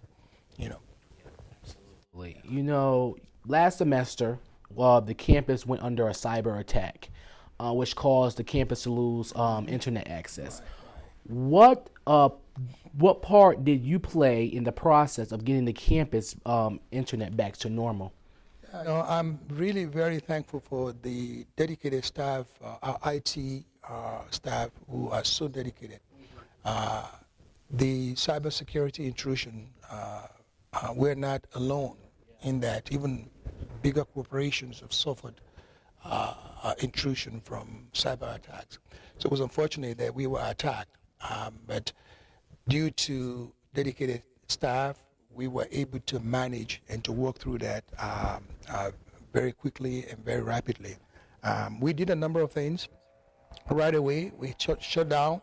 You 0.56 0.70
know. 0.70 0.80
Absolutely. 1.62 2.40
You 2.48 2.62
know, 2.64 3.16
last 3.46 3.78
semester, 3.78 4.38
uh, 4.76 5.00
the 5.00 5.14
campus 5.14 5.64
went 5.66 5.82
under 5.82 6.08
a 6.08 6.12
cyber 6.12 6.58
attack, 6.58 7.10
uh, 7.60 7.72
which 7.72 7.94
caused 7.94 8.38
the 8.38 8.44
campus 8.44 8.84
to 8.84 8.90
lose 8.90 9.34
um, 9.36 9.68
internet 9.68 10.08
access. 10.08 10.62
What 11.24 11.90
uh, 12.06 12.30
what 12.96 13.22
part 13.22 13.64
did 13.64 13.84
you 13.84 13.98
play 13.98 14.44
in 14.46 14.64
the 14.64 14.72
process 14.72 15.30
of 15.30 15.44
getting 15.44 15.64
the 15.66 15.72
campus 15.72 16.34
um, 16.46 16.80
internet 16.90 17.36
back 17.36 17.56
to 17.58 17.68
normal? 17.68 18.12
No, 18.72 19.04
I'm 19.06 19.38
really 19.48 19.84
very 19.84 20.20
thankful 20.20 20.60
for 20.60 20.94
the 21.02 21.44
dedicated 21.56 22.04
staff, 22.04 22.46
uh, 22.64 22.76
our 22.82 23.14
IT 23.14 23.36
uh, 23.88 24.22
staff 24.30 24.70
who 24.88 25.08
are 25.10 25.24
so 25.24 25.48
dedicated. 25.48 26.00
Uh, 26.64 27.06
the 27.70 28.14
cybersecurity 28.14 29.06
intrusion, 29.06 29.68
uh, 29.90 30.26
uh, 30.72 30.92
we're 30.94 31.14
not 31.14 31.46
alone 31.54 31.96
in 32.42 32.60
that. 32.60 32.90
Even 32.92 33.28
bigger 33.82 34.04
corporations 34.04 34.80
have 34.80 34.92
suffered 34.92 35.40
uh, 36.04 36.34
uh, 36.62 36.74
intrusion 36.80 37.40
from 37.44 37.86
cyber 37.92 38.34
attacks. 38.34 38.78
So 39.18 39.26
it 39.26 39.30
was 39.30 39.40
unfortunate 39.40 39.98
that 39.98 40.14
we 40.14 40.26
were 40.26 40.42
attacked, 40.42 40.96
um, 41.28 41.58
but 41.66 41.92
due 42.68 42.90
to 42.90 43.52
dedicated 43.74 44.22
staff, 44.48 44.96
we 45.32 45.46
were 45.48 45.68
able 45.70 46.00
to 46.00 46.20
manage 46.20 46.82
and 46.88 47.04
to 47.04 47.12
work 47.12 47.38
through 47.38 47.58
that 47.58 47.84
um, 47.98 48.44
uh, 48.70 48.90
very 49.32 49.52
quickly 49.52 50.06
and 50.08 50.24
very 50.24 50.42
rapidly. 50.42 50.96
Um, 51.42 51.80
we 51.80 51.92
did 51.92 52.10
a 52.10 52.16
number 52.16 52.40
of 52.40 52.52
things 52.52 52.88
right 53.70 53.94
away. 53.94 54.32
We 54.36 54.54
shut, 54.58 54.82
shut 54.82 55.08
down 55.08 55.40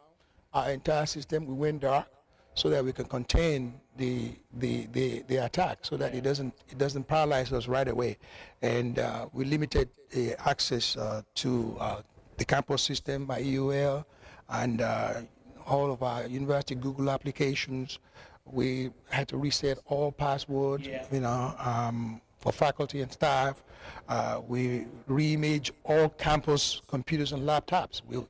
our 0.53 0.71
entire 0.71 1.05
system. 1.05 1.45
We 1.45 1.53
went 1.53 1.81
dark 1.81 2.07
so 2.53 2.69
that 2.69 2.83
we 2.83 2.91
can 2.91 3.05
contain 3.05 3.79
the 3.97 4.31
the, 4.57 4.87
the, 4.93 5.23
the 5.27 5.37
attack, 5.37 5.79
so 5.81 5.97
that 5.97 6.13
it 6.13 6.21
doesn't 6.21 6.53
it 6.69 6.77
doesn't 6.77 7.07
paralyze 7.07 7.51
us 7.51 7.67
right 7.67 7.87
away. 7.87 8.17
And 8.61 8.99
uh, 8.99 9.27
we 9.33 9.45
limited 9.45 9.89
the 10.11 10.35
access 10.47 10.95
uh, 10.97 11.21
to 11.35 11.77
uh, 11.79 12.01
the 12.37 12.45
campus 12.45 12.81
system 12.81 13.25
by 13.25 13.39
EUL 13.39 14.05
and 14.49 14.81
uh, 14.81 15.21
all 15.65 15.91
of 15.91 16.03
our 16.03 16.25
university 16.27 16.75
Google 16.75 17.09
applications. 17.09 17.99
We 18.45 18.91
had 19.09 19.27
to 19.29 19.37
reset 19.37 19.79
all 19.87 20.11
passwords, 20.11 20.87
yeah. 20.87 21.05
you 21.11 21.19
know, 21.19 21.53
um, 21.59 22.21
for 22.39 22.53
faculty 22.53 23.01
and 23.01 23.11
staff. 23.11 23.61
Uh, 24.07 24.41
we 24.47 24.85
reimage 25.09 25.71
all 25.83 26.09
campus 26.09 26.81
computers 26.87 27.33
and 27.33 27.43
laptops. 27.43 28.01
We 28.07 28.25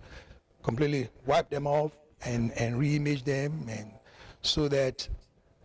completely 0.63 1.09
wipe 1.25 1.49
them 1.49 1.67
off 1.67 1.91
and, 2.25 2.51
and 2.53 2.75
reimage 2.75 3.23
them 3.23 3.67
and 3.69 3.91
so 4.41 4.67
that 4.67 5.07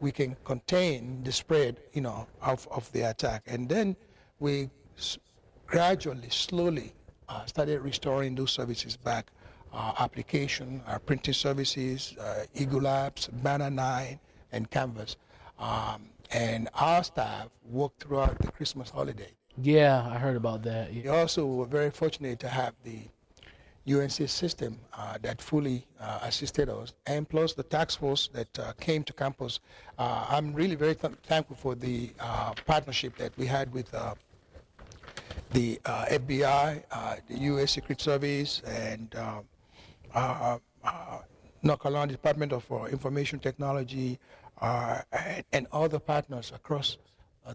we 0.03 0.11
can 0.13 0.37
contain 0.45 1.23
the 1.23 1.33
spread, 1.33 1.81
you 1.95 2.01
know, 2.03 2.27
of, 2.43 2.67
of 2.71 2.91
the 2.93 3.03
attack. 3.03 3.45
And 3.47 3.69
then 3.69 3.97
we 4.41 4.69
s- 4.99 5.17
gradually, 5.67 6.29
slowly 6.29 6.93
uh, 7.29 7.45
started 7.47 7.81
restoring 7.81 8.35
those 8.35 8.51
services 8.51 8.97
back. 8.97 9.31
Our 9.73 9.95
application, 10.01 10.83
our 10.87 10.99
printing 10.99 11.33
services, 11.33 12.15
uh, 12.21 12.45
Eagle 12.55 12.83
Labs, 12.83 13.29
Banner 13.29 13.71
9, 13.71 14.19
and 14.51 14.71
Canvas. 14.71 15.17
Um, 15.59 16.11
and 16.33 16.69
our 16.75 17.05
staff 17.05 17.49
worked 17.71 18.03
throughout 18.03 18.39
the 18.41 18.51
Christmas 18.51 18.91
holiday. 18.91 19.31
Yeah, 19.57 20.07
I 20.11 20.19
heard 20.19 20.37
about 20.37 20.63
that. 20.65 20.93
Yeah. 20.93 21.03
We 21.03 21.09
also 21.09 21.47
were 21.47 21.67
very 21.67 21.91
fortunate 21.91 22.41
to 22.41 22.49
have 22.49 22.75
the 22.85 22.99
UNC 23.89 24.29
system 24.29 24.79
uh, 24.93 25.19
that 25.23 25.43
fully 25.43 25.87
uh, 26.01 26.21
assisted 26.23 26.69
us, 26.69 26.95
and 27.07 27.29
plus 27.29 27.55
the 27.55 27.65
task 27.65 27.99
force 27.99 28.29
that 28.33 28.59
uh, 28.59 28.73
came 28.81 29.03
to 29.03 29.13
campus. 29.13 29.61
Uh, 29.99 30.27
I'm 30.29 30.53
really 30.55 30.77
very 30.77 30.95
th- 30.95 31.15
thankful 31.25 31.57
for 31.57 31.75
the 31.75 32.13
uh, 32.21 32.55
partnership 32.65 33.17
that 33.17 33.37
we 33.37 33.47
had 33.47 33.73
with 33.73 33.93
uh, 33.93 34.15
the 35.51 35.81
FBI, 35.85 36.83
the 37.29 37.39
U.S. 37.39 37.73
Secret 37.73 38.01
Service, 38.01 38.63
and 38.65 39.15
North 41.63 41.81
Carolina 41.81 42.13
Department 42.13 42.53
of 42.53 42.65
Information 42.91 43.39
Technology, 43.39 44.19
and, 44.61 45.45
and, 45.53 45.67
other 45.73 45.99
partners 45.99 46.53
across 46.55 46.97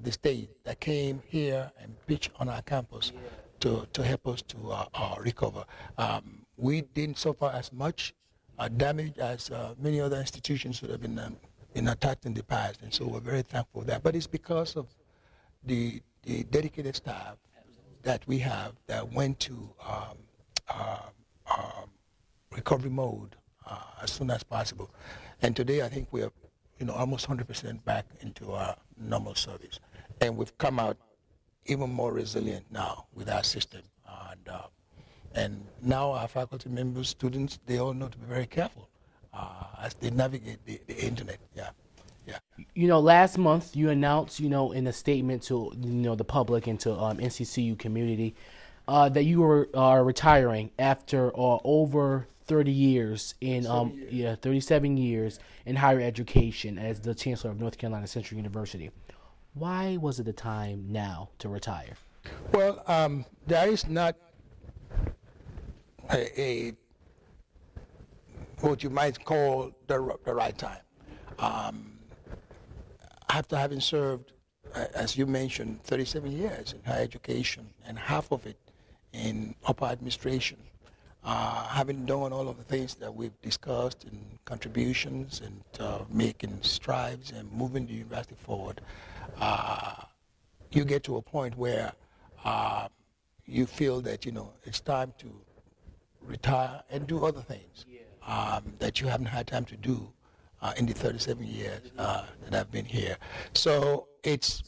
the 0.02 0.12
state 0.12 0.50
that 0.64 0.80
came 0.80 1.22
here 1.26 1.72
and 1.82 1.96
pitched 2.06 2.32
on 2.40 2.50
our 2.50 2.62
campus. 2.62 3.14
Yeah 3.16 3.22
to, 3.60 3.88
to 3.94 4.04
help 4.04 4.28
us 4.28 4.42
to 4.44 4.72
uh, 4.72 4.86
uh, 4.94 5.16
recover. 5.20 5.66
Um, 5.98 6.46
we 6.58 6.82
didn't 6.82 7.18
suffer 7.18 7.52
as 7.54 7.72
much 7.72 8.14
uh, 8.60 8.68
damage 8.68 9.18
as 9.18 9.52
uh, 9.52 9.74
many 9.80 10.00
other 10.00 10.18
institutions 10.18 10.82
would 10.82 10.92
have 10.92 11.02
been, 11.02 11.20
um, 11.20 11.38
been 11.74 11.88
attacked 11.88 12.26
in 12.26 12.34
the 12.34 12.44
past, 12.44 12.82
and 12.82 12.94
so 12.94 13.06
we're 13.06 13.20
very 13.20 13.42
thankful 13.42 13.82
for 13.82 13.88
that. 13.88 14.04
But 14.04 14.16
it's 14.16 14.28
because 14.28 14.76
of 14.76 14.88
the, 15.64 16.02
the 16.24 16.44
dedicated 16.46 16.96
staff 16.96 17.36
that 18.04 18.22
we 18.28 18.40
have 18.40 18.74
that 18.88 19.12
went 19.12 19.40
to 19.42 19.70
um, 19.86 20.18
uh, 20.70 21.00
um, 21.56 21.90
recovery 22.52 22.90
mode 22.90 23.36
uh, 23.66 23.80
as 24.02 24.12
soon 24.12 24.32
as 24.32 24.44
possible. 24.44 24.90
And 25.42 25.56
today 25.56 25.82
I 25.82 25.90
think 25.90 26.08
we 26.12 26.24
are 26.24 26.32
you 26.80 26.86
know, 26.86 26.94
almost 26.94 27.28
100% 27.28 27.84
back 27.86 28.06
into 28.22 28.52
our 28.52 28.76
normal 28.98 29.36
service. 29.36 29.80
And 30.22 30.38
we've 30.38 30.56
come 30.58 30.80
out 30.80 30.98
even 31.68 31.92
more 31.92 32.12
resilient 32.14 32.66
now 32.72 33.06
with 33.14 33.30
our 33.30 33.44
system. 33.44 33.82
And, 34.32 34.50
uh, 34.50 34.68
and 35.36 35.64
now 35.82 36.12
our 36.12 36.28
faculty 36.28 36.70
members, 36.70 37.10
students, 37.10 37.60
they 37.66 37.78
all 37.80 37.94
know 37.94 38.08
to 38.08 38.18
be 38.18 38.26
very 38.26 38.46
careful 38.46 38.90
uh, 39.34 39.66
as 39.82 39.94
they 39.96 40.10
navigate 40.10 40.66
the, 40.66 40.80
the 40.88 40.98
internet. 40.98 41.38
Yeah. 41.56 41.70
Yeah. 42.26 42.40
You 42.74 42.88
know, 42.88 43.00
last 43.00 43.38
month 43.38 43.76
you 43.76 43.90
announced, 43.90 44.40
you 44.40 44.50
know, 44.50 44.74
in 44.74 44.88
a 44.88 44.94
statement 44.94 45.44
to 45.44 45.72
you 45.80 45.92
know 45.92 46.16
the 46.16 46.26
public 46.26 46.68
and 46.68 46.78
to 46.82 46.94
um, 46.94 47.18
NCCU 47.20 47.80
community 47.80 48.36
uh, 48.88 49.08
that 49.10 49.24
you 49.24 49.42
were 49.42 49.70
are 49.74 50.04
retiring 50.04 50.72
after 50.78 51.30
uh, 51.38 51.60
over 51.64 52.28
30 52.48 52.72
years 52.72 53.36
in 53.42 53.68
um 53.68 53.92
years. 53.92 54.14
yeah 54.14 54.36
37 54.36 54.96
years 54.98 55.40
in 55.66 55.76
higher 55.76 56.00
education 56.00 56.78
as 56.78 57.02
the 57.02 57.14
chancellor 57.14 57.52
of 57.52 57.60
North 57.60 57.78
Carolina 57.78 58.08
Central 58.08 58.38
University. 58.38 58.90
Why 59.60 59.98
was 59.98 60.20
it 60.20 60.24
the 60.24 60.34
time 60.34 60.86
now 60.88 61.30
to 61.40 61.50
retire? 61.50 61.94
Well, 62.54 62.84
um, 62.86 63.26
there 63.48 63.68
is 63.68 63.88
not 63.88 64.16
a, 66.12 66.42
a, 66.42 66.74
what 68.60 68.84
you 68.84 68.92
might 68.92 69.24
call 69.26 69.72
the, 69.88 70.16
the 70.26 70.34
right 70.34 70.56
time. 70.56 70.82
Um, 71.40 71.94
after 73.30 73.58
having 73.58 73.80
served, 73.80 74.34
as 74.94 75.18
you 75.18 75.26
mentioned, 75.26 75.82
37 75.84 76.32
years 76.32 76.74
in 76.74 76.84
higher 76.84 77.02
education 77.02 77.68
and 77.88 77.98
half 77.98 78.32
of 78.32 78.46
it 78.46 78.58
in 79.14 79.56
upper 79.66 79.86
administration, 79.86 80.58
uh, 81.24 81.68
having 81.68 82.06
done 82.06 82.32
all 82.32 82.48
of 82.48 82.58
the 82.58 82.64
things 82.64 82.94
that 82.96 83.14
we've 83.14 83.42
discussed 83.42 84.04
in 84.04 84.20
contributions 84.46 85.42
and 85.44 85.62
uh, 85.80 86.00
making 86.12 86.60
strides 86.62 87.32
and 87.32 87.52
moving 87.52 87.88
the 87.88 87.94
university 87.94 88.36
forward, 88.38 88.82
uh, 89.40 89.94
you 90.72 90.86
get 90.86 91.04
to 91.04 91.18
a 91.18 91.22
point 91.22 91.58
where 91.58 91.94
uh, 92.44 92.88
you 93.46 93.66
feel 93.66 94.02
that 94.02 94.26
you 94.26 94.32
know 94.32 94.54
it's 94.64 94.80
time 94.80 95.14
to 95.20 95.28
retire 96.22 96.82
and 96.90 97.08
do 97.08 97.24
other 97.26 97.42
things 97.42 97.86
um, 98.26 98.74
that 98.80 99.00
you 99.00 99.08
haven't 99.08 99.28
had 99.28 99.48
time 99.48 99.66
to 99.66 99.78
do 99.78 100.12
uh, 100.62 100.74
in 100.78 100.86
the 100.86 100.94
37 100.94 101.46
years 101.46 101.82
uh, 101.98 102.26
that 102.44 102.60
I've 102.60 102.72
been 102.72 102.86
here. 102.86 103.18
So 103.54 104.08
it's 104.24 104.64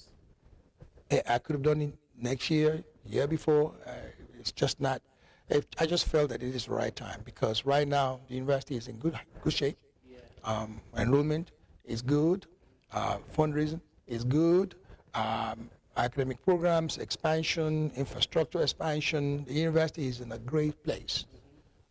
I 1.28 1.40
could 1.40 1.56
have 1.56 1.64
done 1.64 1.82
it 1.82 1.94
next 2.18 2.50
year, 2.50 2.84
year 3.06 3.28
before. 3.28 3.74
Uh, 3.86 3.92
it's 4.40 4.52
just 4.52 4.80
not. 4.80 5.02
I 5.80 5.88
just 5.88 6.06
felt 6.06 6.30
that 6.30 6.44
it 6.44 6.54
is 6.54 6.66
the 6.66 6.74
right 6.74 6.96
time 6.96 7.22
because 7.26 7.66
right 7.66 7.88
now 7.88 8.20
the 8.28 8.36
university 8.36 8.76
is 8.76 8.88
in 8.88 8.98
good 8.98 9.20
good 9.42 9.54
shape. 9.54 9.78
Um, 10.44 10.80
enrollment 10.96 11.52
is 11.86 12.02
good. 12.04 12.46
Uh, 12.92 13.18
fundraising 13.36 13.82
is 14.10 14.24
good. 14.24 14.76
Um, 15.14 15.70
academic 15.98 16.44
programs, 16.44 16.98
expansion, 16.98 17.92
infrastructure 17.96 18.62
expansion. 18.62 19.46
The 19.46 19.54
university 19.54 20.08
is 20.08 20.22
in 20.22 20.32
a 20.32 20.38
great 20.40 20.82
place 20.84 21.26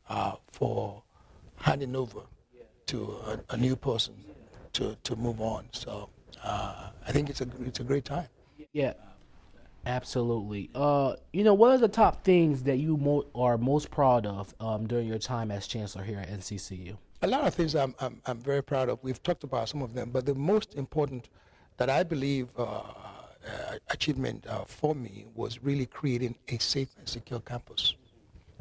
uh, 0.09 0.33
for 0.50 1.02
handing 1.57 1.94
over 1.96 2.20
to 2.87 3.18
a, 3.26 3.54
a, 3.54 3.57
new 3.57 3.76
person 3.76 4.14
to, 4.72 4.96
to 5.04 5.16
move 5.16 5.40
on. 5.40 5.66
So 5.72 6.09
uh, 6.42 6.90
I 7.07 7.12
think 7.12 7.28
it's 7.28 7.40
a, 7.40 7.48
it's 7.64 7.81
a 7.81 7.85
great 7.85 8.04
time. 8.04 8.28
Yeah. 8.72 8.94
Absolutely. 9.87 10.70
Uh, 10.74 11.14
you 11.33 11.44
know, 11.44 11.54
what 11.54 11.70
are 11.70 11.78
the 11.78 11.88
top 11.88 12.22
things 12.24 12.62
that 12.64 12.76
you 12.76 12.96
mo- 12.96 13.26
are 13.35 13.57
most 13.57 13.90
proud 13.90 14.26
of 14.26 14.54
um, 14.61 14.87
during 14.87 15.07
your 15.07 15.18
time 15.18 15.50
as 15.50 15.66
chancellor 15.66 16.04
here 16.04 16.18
at 16.18 16.28
NCCU? 16.28 16.96
A 17.22 17.26
lot 17.26 17.46
of 17.46 17.54
things 17.54 17.74
I'm, 17.74 17.94
I'm, 18.00 18.20
I'm 18.26 18.38
very 18.38 18.62
proud 18.62 18.88
of. 18.88 18.98
We've 19.02 19.22
talked 19.22 19.44
about 19.44 19.68
some 19.68 19.83
of 19.83 19.94
them, 19.94 20.11
but 20.11 20.26
the 20.26 20.35
most 20.35 20.74
important 20.74 21.28
that 21.79 21.88
I 21.88 22.03
believe 22.03 22.49
uh, 22.59 22.62
uh, 22.62 23.79
achievement 23.91 24.47
uh, 24.47 24.64
for 24.67 24.95
me 24.95 25.27
was 25.35 25.62
really 25.62 25.87
creating 25.87 26.35
a 26.49 26.59
safe 26.59 26.88
and 26.99 27.09
secure 27.09 27.41
campus. 27.41 27.95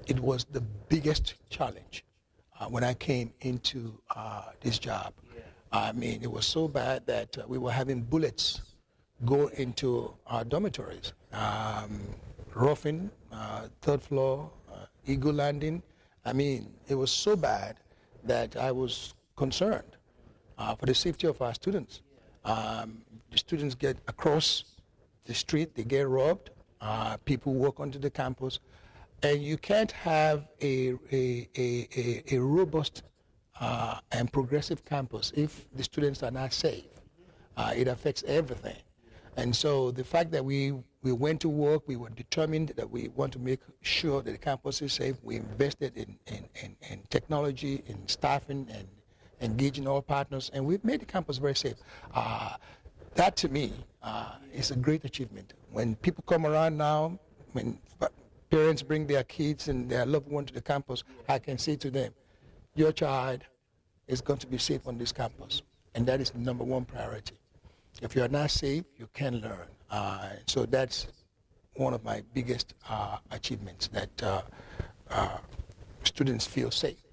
It 0.05 0.19
was 0.19 0.45
the 0.45 0.61
biggest 0.87 1.33
challenge 1.49 2.05
uh, 2.59 2.65
when 2.67 2.83
I 2.83 2.93
came 2.93 3.33
into 3.41 3.99
uh, 4.15 4.43
this 4.61 4.79
job. 4.79 5.13
I 5.71 5.91
mean, 5.91 6.19
it 6.21 6.31
was 6.31 6.45
so 6.45 6.67
bad 6.67 7.05
that 7.07 7.37
uh, 7.37 7.43
we 7.47 7.57
were 7.57 7.71
having 7.71 8.01
bullets 8.01 8.61
go 9.25 9.47
into 9.47 10.13
our 10.27 10.45
dormitories. 10.45 11.11
Um, 11.33 11.99
roughing, 12.53 13.11
third 13.81 14.01
floor, 14.01 14.49
Eagle 15.05 15.33
Landing. 15.33 15.83
I 16.23 16.33
mean, 16.33 16.71
it 16.87 16.95
was 16.95 17.11
so 17.11 17.35
bad 17.35 17.77
that 18.23 18.55
I 18.55 18.71
was 18.71 19.15
concerned 19.35 19.97
for 20.79 20.85
the 20.85 20.95
safety 20.95 21.27
of 21.27 21.41
our 21.41 21.53
students. 21.53 22.01
Um, 22.47 23.03
the 23.29 23.37
students 23.37 23.75
get 23.75 23.97
across 24.07 24.63
the 25.25 25.33
street, 25.33 25.75
they 25.75 25.83
get 25.83 26.07
robbed. 26.07 26.49
Uh, 26.81 27.17
people 27.25 27.53
walk 27.53 27.79
onto 27.79 27.99
the 27.99 28.09
campus, 28.09 28.59
and 29.21 29.43
you 29.43 29.57
can't 29.57 29.91
have 29.91 30.47
a 30.61 30.93
a, 31.11 31.49
a, 31.57 31.87
a, 31.95 32.35
a 32.35 32.37
robust 32.39 33.03
uh, 33.59 33.99
and 34.11 34.31
progressive 34.31 34.85
campus, 34.85 35.31
if 35.35 35.65
the 35.75 35.83
students 35.83 36.23
are 36.23 36.31
not 36.31 36.53
safe, 36.53 36.85
uh, 37.57 37.73
it 37.75 37.87
affects 37.87 38.23
everything. 38.27 38.77
And 39.35 39.55
so 39.55 39.91
the 39.91 40.03
fact 40.03 40.31
that 40.31 40.43
we, 40.43 40.73
we 41.03 41.11
went 41.11 41.41
to 41.41 41.49
work, 41.49 41.87
we 41.87 41.95
were 41.95 42.09
determined 42.09 42.73
that 42.75 42.89
we 42.89 43.09
want 43.09 43.31
to 43.33 43.39
make 43.39 43.59
sure 43.81 44.21
that 44.21 44.31
the 44.31 44.37
campus 44.37 44.81
is 44.81 44.93
safe. 44.93 45.15
We 45.23 45.35
invested 45.37 45.95
in, 45.95 46.17
in, 46.27 46.45
in, 46.63 46.75
in 46.89 47.01
technology, 47.09 47.83
in 47.85 48.07
staffing, 48.07 48.67
and 48.71 48.87
engaging 49.41 49.87
all 49.87 50.01
partners, 50.01 50.51
and 50.53 50.65
we've 50.65 50.83
made 50.83 51.01
the 51.01 51.05
campus 51.05 51.37
very 51.37 51.55
safe. 51.55 51.75
Uh, 52.13 52.55
that 53.15 53.35
to 53.37 53.49
me 53.49 53.73
uh, 54.03 54.33
is 54.53 54.71
a 54.71 54.75
great 54.75 55.03
achievement. 55.03 55.53
When 55.71 55.95
people 55.95 56.23
come 56.27 56.45
around 56.45 56.77
now, 56.77 57.19
when 57.53 57.79
parents 58.49 58.81
bring 58.81 59.07
their 59.07 59.23
kids 59.23 59.67
and 59.67 59.89
their 59.89 60.05
loved 60.05 60.29
one 60.29 60.45
to 60.45 60.53
the 60.53 60.61
campus, 60.61 61.03
I 61.27 61.39
can 61.39 61.57
say 61.57 61.75
to 61.77 61.91
them, 61.91 62.13
your 62.75 62.91
child 62.91 63.41
is 64.07 64.21
going 64.21 64.39
to 64.39 64.47
be 64.47 64.57
safe 64.57 64.87
on 64.87 64.97
this 64.97 65.11
campus. 65.11 65.61
And 65.95 66.05
that 66.05 66.21
is 66.21 66.29
the 66.29 66.39
number 66.39 66.63
one 66.63 66.85
priority. 66.85 67.39
If 68.01 68.15
you're 68.15 68.27
not 68.27 68.51
safe, 68.51 68.83
you 68.97 69.09
can 69.13 69.41
learn. 69.41 69.67
Uh, 69.89 70.29
so 70.45 70.65
that's 70.65 71.07
one 71.73 71.93
of 71.93 72.03
my 72.03 72.23
biggest 72.33 72.75
uh, 72.89 73.17
achievements 73.31 73.87
that 73.87 74.23
uh, 74.23 74.41
uh 75.09 75.37
students 76.03 76.45
feel 76.45 76.71
safe 76.71 77.06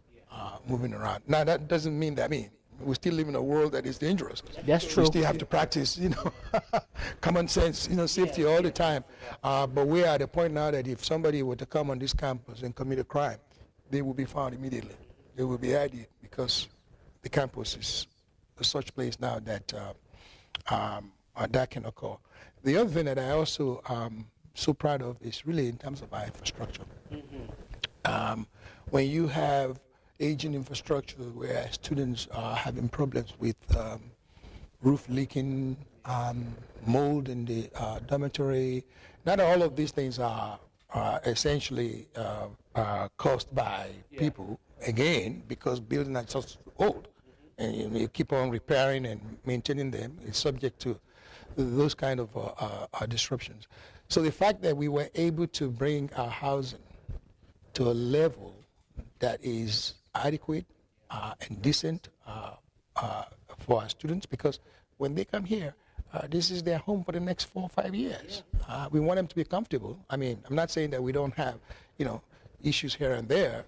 uh, 0.44 0.58
moving 0.66 0.92
around. 0.92 1.22
Now, 1.26 1.44
that 1.44 1.68
doesn't 1.68 1.98
mean 1.98 2.14
that, 2.16 2.26
I 2.26 2.28
mean, 2.28 2.50
we 2.80 2.94
still 2.94 3.14
live 3.14 3.28
in 3.28 3.34
a 3.34 3.42
world 3.42 3.72
that 3.72 3.86
is 3.86 3.98
dangerous. 3.98 4.42
That's 4.66 4.86
true. 4.86 5.04
We 5.04 5.06
still 5.06 5.24
have 5.24 5.38
to 5.38 5.46
practice, 5.46 5.96
you 5.96 6.10
know, 6.10 6.32
common 7.20 7.48
sense, 7.48 7.88
you 7.88 7.96
know, 7.96 8.06
safety 8.06 8.44
all 8.44 8.60
the 8.60 8.70
time. 8.70 9.04
Uh, 9.42 9.66
but 9.66 9.86
we 9.86 10.02
are 10.04 10.14
at 10.14 10.22
a 10.22 10.26
point 10.26 10.52
now 10.52 10.70
that 10.70 10.86
if 10.86 11.04
somebody 11.04 11.42
were 11.42 11.56
to 11.56 11.66
come 11.66 11.88
on 11.90 11.98
this 11.98 12.12
campus 12.12 12.62
and 12.62 12.74
commit 12.74 12.98
a 12.98 13.04
crime, 13.04 13.38
they 13.90 14.02
will 14.02 14.14
be 14.14 14.24
found 14.24 14.54
immediately. 14.54 14.96
They 15.36 15.44
will 15.44 15.58
be 15.58 15.74
added 15.74 16.08
because 16.20 16.68
the 17.22 17.28
campus 17.28 17.76
is 17.76 18.06
a 18.58 18.64
such 18.64 18.94
place 18.94 19.18
now 19.20 19.38
that 19.40 19.72
uh, 19.72 20.74
um, 20.74 21.12
uh, 21.36 21.46
that 21.50 21.70
can 21.70 21.86
occur. 21.86 22.16
The 22.64 22.76
other 22.76 22.90
thing 22.90 23.06
that 23.06 23.18
I 23.18 23.30
also 23.30 23.82
um, 23.86 24.26
so 24.54 24.72
proud 24.72 25.02
of 25.02 25.16
is 25.20 25.46
really 25.46 25.68
in 25.68 25.76
terms 25.76 26.02
of 26.02 26.12
our 26.12 26.24
infrastructure. 26.24 26.84
Mm-hmm. 27.12 27.44
Um, 28.04 28.46
when 28.90 29.08
you 29.08 29.26
have 29.28 29.80
aging 30.24 30.54
infrastructure 30.54 31.22
where 31.40 31.68
students 31.70 32.28
are 32.32 32.56
having 32.56 32.88
problems 32.88 33.34
with 33.38 33.56
um, 33.76 34.00
roof 34.82 35.06
leaking, 35.08 35.76
um, 36.04 36.46
mold 36.86 37.28
in 37.28 37.44
the 37.44 37.70
uh, 37.74 37.98
dormitory. 38.00 38.84
Not 39.26 39.40
all 39.40 39.62
of 39.62 39.76
these 39.76 39.90
things 39.90 40.18
are, 40.18 40.58
are 40.90 41.20
essentially 41.24 42.08
uh, 42.16 42.46
uh, 42.74 43.08
caused 43.16 43.54
by 43.54 43.90
yeah. 44.10 44.20
people, 44.20 44.58
again, 44.86 45.42
because 45.48 45.80
buildings 45.80 46.16
are 46.16 46.24
just 46.24 46.58
old. 46.78 47.08
And 47.58 47.76
you, 47.76 48.00
you, 48.00 48.08
keep 48.08 48.32
on 48.32 48.50
repairing 48.50 49.06
and 49.06 49.20
maintaining 49.46 49.90
them. 49.90 50.18
It's 50.26 50.38
subject 50.38 50.80
to 50.80 50.98
those 51.56 51.94
kind 51.94 52.18
of 52.18 52.36
uh, 52.36 52.40
uh, 52.58 52.86
uh, 52.92 53.06
disruptions. 53.06 53.68
So 54.08 54.22
the 54.22 54.32
fact 54.32 54.60
that 54.62 54.76
we 54.76 54.88
were 54.88 55.08
able 55.14 55.46
to 55.48 55.70
bring 55.70 56.10
our 56.16 56.28
housing 56.28 56.80
to 57.74 57.84
a 57.84 57.94
level 57.94 58.54
that 59.20 59.38
is 59.42 59.94
adequate 60.14 60.66
uh, 61.10 61.34
and 61.48 61.60
decent 61.62 62.08
uh, 62.26 62.52
uh, 62.96 63.24
for 63.58 63.82
our 63.82 63.88
students 63.88 64.26
because 64.26 64.60
when 64.98 65.14
they 65.14 65.24
come 65.24 65.44
here, 65.44 65.74
uh, 66.12 66.22
this 66.30 66.50
is 66.50 66.62
their 66.62 66.78
home 66.78 67.02
for 67.02 67.12
the 67.12 67.20
next 67.20 67.44
four 67.44 67.64
or 67.64 67.68
five 67.68 67.94
years. 67.94 68.44
Uh, 68.68 68.88
we 68.90 69.00
want 69.00 69.16
them 69.16 69.26
to 69.26 69.34
be 69.34 69.44
comfortable. 69.44 69.98
I 70.08 70.16
mean, 70.16 70.40
I'm 70.48 70.54
not 70.54 70.70
saying 70.70 70.90
that 70.90 71.02
we 71.02 71.10
don't 71.10 71.34
have, 71.34 71.58
you 71.98 72.04
know, 72.04 72.22
issues 72.62 72.94
here 72.94 73.14
and 73.14 73.28
there. 73.28 73.64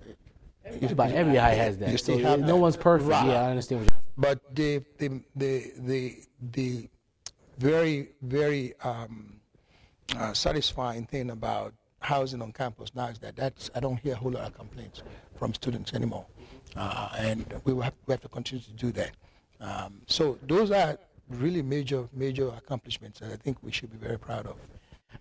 But 0.95 1.13
every 1.13 1.39
eye 1.39 1.55
has 1.55 1.79
that. 1.79 2.01
So 2.01 2.17
no 2.17 2.37
that. 2.37 2.57
one's 2.57 2.77
perfect. 2.77 3.11
Right. 3.11 3.27
Yeah, 3.27 3.43
I 3.43 3.51
understand. 3.51 3.83
What 3.83 3.93
but 4.17 4.57
the 4.57 4.83
the 4.99 5.21
the 5.37 5.73
the, 5.79 6.17
the 6.53 6.89
very 7.59 8.09
very 8.23 8.75
um, 8.83 9.41
uh, 10.17 10.33
satisfying 10.33 11.07
thing 11.07 11.31
about 11.31 11.73
housing 12.01 12.43
on 12.43 12.53
campus 12.53 12.95
now 12.95 13.07
is 13.07 13.19
that 13.21 13.37
that's 13.37 13.71
I 13.75 13.81
don't 13.81 13.99
hear 13.99 14.15
a 14.15 14.17
whole 14.17 14.33
lot 14.33 14.47
of 14.47 14.55
complaints 14.55 15.03
from 15.37 15.55
students 15.55 15.93
anymore. 15.95 16.27
Uh, 16.75 17.09
and 17.19 17.45
we 17.65 17.73
have, 17.83 17.95
we 18.07 18.13
have 18.13 18.21
to 18.21 18.29
continue 18.29 18.63
to 18.65 18.73
do 18.73 18.93
that. 18.93 19.11
Um, 19.61 20.01
so 20.07 20.39
those 20.43 20.71
are 20.71 20.99
really 21.29 21.63
major, 21.63 22.09
major 22.13 22.49
accomplishments 22.49 23.21
that 23.21 23.33
I 23.33 23.37
think 23.37 23.59
we 23.63 23.73
should 23.73 23.91
be 23.91 23.99
very 23.99 24.19
proud 24.19 24.47
of. 24.47 24.57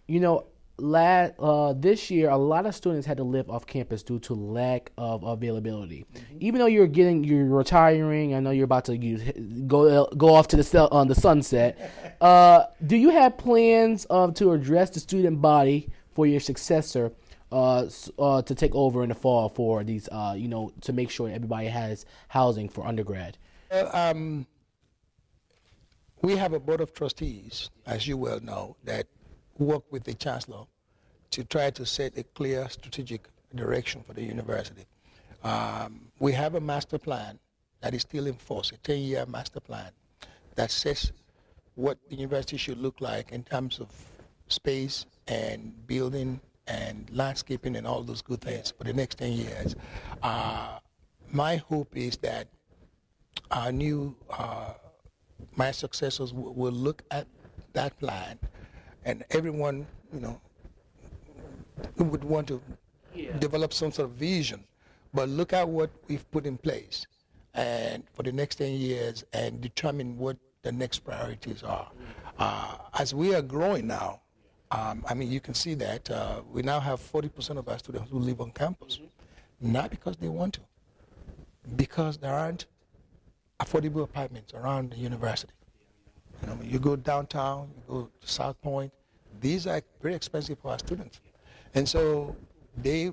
You 0.07 0.19
know, 0.19 0.45
last, 0.77 1.33
uh, 1.39 1.73
this 1.73 2.11
year, 2.11 2.29
a 2.29 2.37
lot 2.37 2.65
of 2.65 2.75
students 2.75 3.07
had 3.07 3.17
to 3.17 3.23
live 3.23 3.49
off 3.49 3.65
campus 3.65 4.03
due 4.03 4.19
to 4.19 4.33
lack 4.33 4.91
of 4.97 5.23
availability. 5.23 6.05
Mm-hmm. 6.13 6.37
Even 6.41 6.59
though 6.59 6.65
you're 6.65 6.87
getting, 6.87 7.23
you're 7.23 7.45
retiring. 7.45 8.35
I 8.35 8.39
know 8.39 8.51
you're 8.51 8.65
about 8.65 8.85
to 8.85 8.97
use, 8.97 9.23
go 9.67 10.05
go 10.17 10.33
off 10.33 10.47
to 10.49 10.57
the 10.57 10.89
on 10.91 11.07
the 11.07 11.15
sunset. 11.15 11.91
Uh, 12.21 12.65
do 12.87 12.95
you 12.95 13.09
have 13.09 13.37
plans 13.37 14.05
of 14.05 14.33
to 14.33 14.53
address 14.53 14.89
the 14.89 14.99
student 15.01 15.41
body 15.41 15.89
for 16.13 16.25
your 16.25 16.39
successor? 16.39 17.11
Uh, 17.55 17.89
uh, 18.19 18.41
to 18.41 18.53
take 18.53 18.75
over 18.75 19.01
in 19.01 19.09
the 19.09 19.15
fall 19.15 19.47
for 19.47 19.81
these, 19.83 20.09
uh, 20.11 20.35
you 20.37 20.49
know, 20.49 20.73
to 20.81 20.91
make 20.91 21.09
sure 21.09 21.29
everybody 21.29 21.67
has 21.67 22.05
housing 22.27 22.67
for 22.67 22.85
undergrad? 22.85 23.37
um, 23.93 24.45
we 26.21 26.35
have 26.35 26.51
a 26.51 26.59
board 26.59 26.81
of 26.81 26.93
trustees, 26.93 27.69
as 27.85 28.07
you 28.07 28.17
well 28.17 28.41
know, 28.41 28.75
that 28.83 29.07
work 29.57 29.83
with 29.89 30.03
the 30.03 30.13
chancellor 30.13 30.65
to 31.31 31.43
try 31.45 31.69
to 31.69 31.85
set 31.85 32.17
a 32.17 32.23
clear 32.23 32.67
strategic 32.69 33.29
direction 33.55 34.03
for 34.05 34.13
the 34.13 34.23
university. 34.23 34.85
Um, 35.43 36.01
we 36.19 36.33
have 36.33 36.55
a 36.55 36.61
master 36.61 36.97
plan 36.97 37.39
that 37.79 37.93
is 37.93 38.01
still 38.01 38.27
in 38.27 38.33
force, 38.33 38.71
a 38.71 38.77
10-year 38.77 39.25
master 39.27 39.61
plan 39.61 39.91
that 40.55 40.71
says 40.71 41.13
what 41.75 41.97
the 42.09 42.17
university 42.17 42.57
should 42.57 42.79
look 42.79 42.99
like 42.99 43.31
in 43.31 43.43
terms 43.43 43.79
of 43.79 43.87
space 44.49 45.05
and 45.27 45.73
building 45.87 46.41
and 46.67 47.09
landscaping 47.11 47.75
and 47.75 47.85
all 47.85 48.01
those 48.01 48.21
good 48.21 48.41
things 48.41 48.71
for 48.71 48.83
the 48.83 48.93
next 48.93 49.17
10 49.19 49.31
years. 49.33 49.75
Uh, 50.23 50.79
my 51.31 51.57
hope 51.57 51.95
is 51.95 52.17
that 52.17 52.47
our 53.51 53.71
new, 53.71 54.15
uh, 54.31 54.73
my 55.55 55.71
successors 55.71 56.33
will, 56.33 56.53
will 56.53 56.71
look 56.71 57.03
at 57.11 57.27
that 57.73 57.97
plan 57.99 58.39
and 59.03 59.23
everyone, 59.31 59.85
you 60.13 60.19
know, 60.19 60.41
would 61.97 62.23
want 62.23 62.47
to 62.47 62.61
yeah. 63.13 63.37
develop 63.37 63.73
some 63.73 63.91
sort 63.91 64.09
of 64.09 64.15
vision. 64.15 64.63
But 65.13 65.29
look 65.29 65.53
at 65.53 65.67
what 65.67 65.91
we've 66.07 66.29
put 66.31 66.45
in 66.45 66.57
place 66.57 67.05
and 67.53 68.03
for 68.13 68.23
the 68.23 68.31
next 68.31 68.55
10 68.55 68.73
years 68.73 69.23
and 69.33 69.61
determine 69.61 70.17
what 70.17 70.37
the 70.63 70.71
next 70.71 70.99
priorities 70.99 71.63
are. 71.63 71.89
Uh, 72.37 72.77
as 72.99 73.13
we 73.13 73.33
are 73.33 73.41
growing 73.41 73.87
now, 73.87 74.21
um, 74.71 75.05
I 75.07 75.13
mean, 75.13 75.31
you 75.31 75.39
can 75.39 75.53
see 75.53 75.73
that 75.75 76.09
uh, 76.09 76.41
we 76.51 76.61
now 76.61 76.79
have 76.79 76.99
40% 76.99 77.57
of 77.57 77.69
our 77.69 77.77
students 77.77 78.09
who 78.11 78.19
live 78.19 78.41
on 78.41 78.51
campus, 78.51 78.97
mm-hmm. 78.97 79.71
not 79.71 79.91
because 79.91 80.17
they 80.17 80.27
want 80.27 80.53
to, 80.55 80.61
because 81.75 82.17
there 82.17 82.33
aren't 82.33 82.65
affordable 83.59 84.03
apartments 84.03 84.53
around 84.53 84.91
the 84.91 84.97
university. 84.97 85.53
You 86.41 86.47
know, 86.47 86.59
you 86.63 86.79
go 86.79 86.95
downtown, 86.95 87.69
you 87.75 87.83
go 87.87 88.09
to 88.21 88.27
South 88.27 88.59
Point, 88.61 88.91
these 89.39 89.67
are 89.67 89.81
very 90.01 90.15
expensive 90.15 90.59
for 90.59 90.71
our 90.71 90.79
students. 90.79 91.21
And 91.73 91.87
so 91.87 92.35
they, 92.77 93.11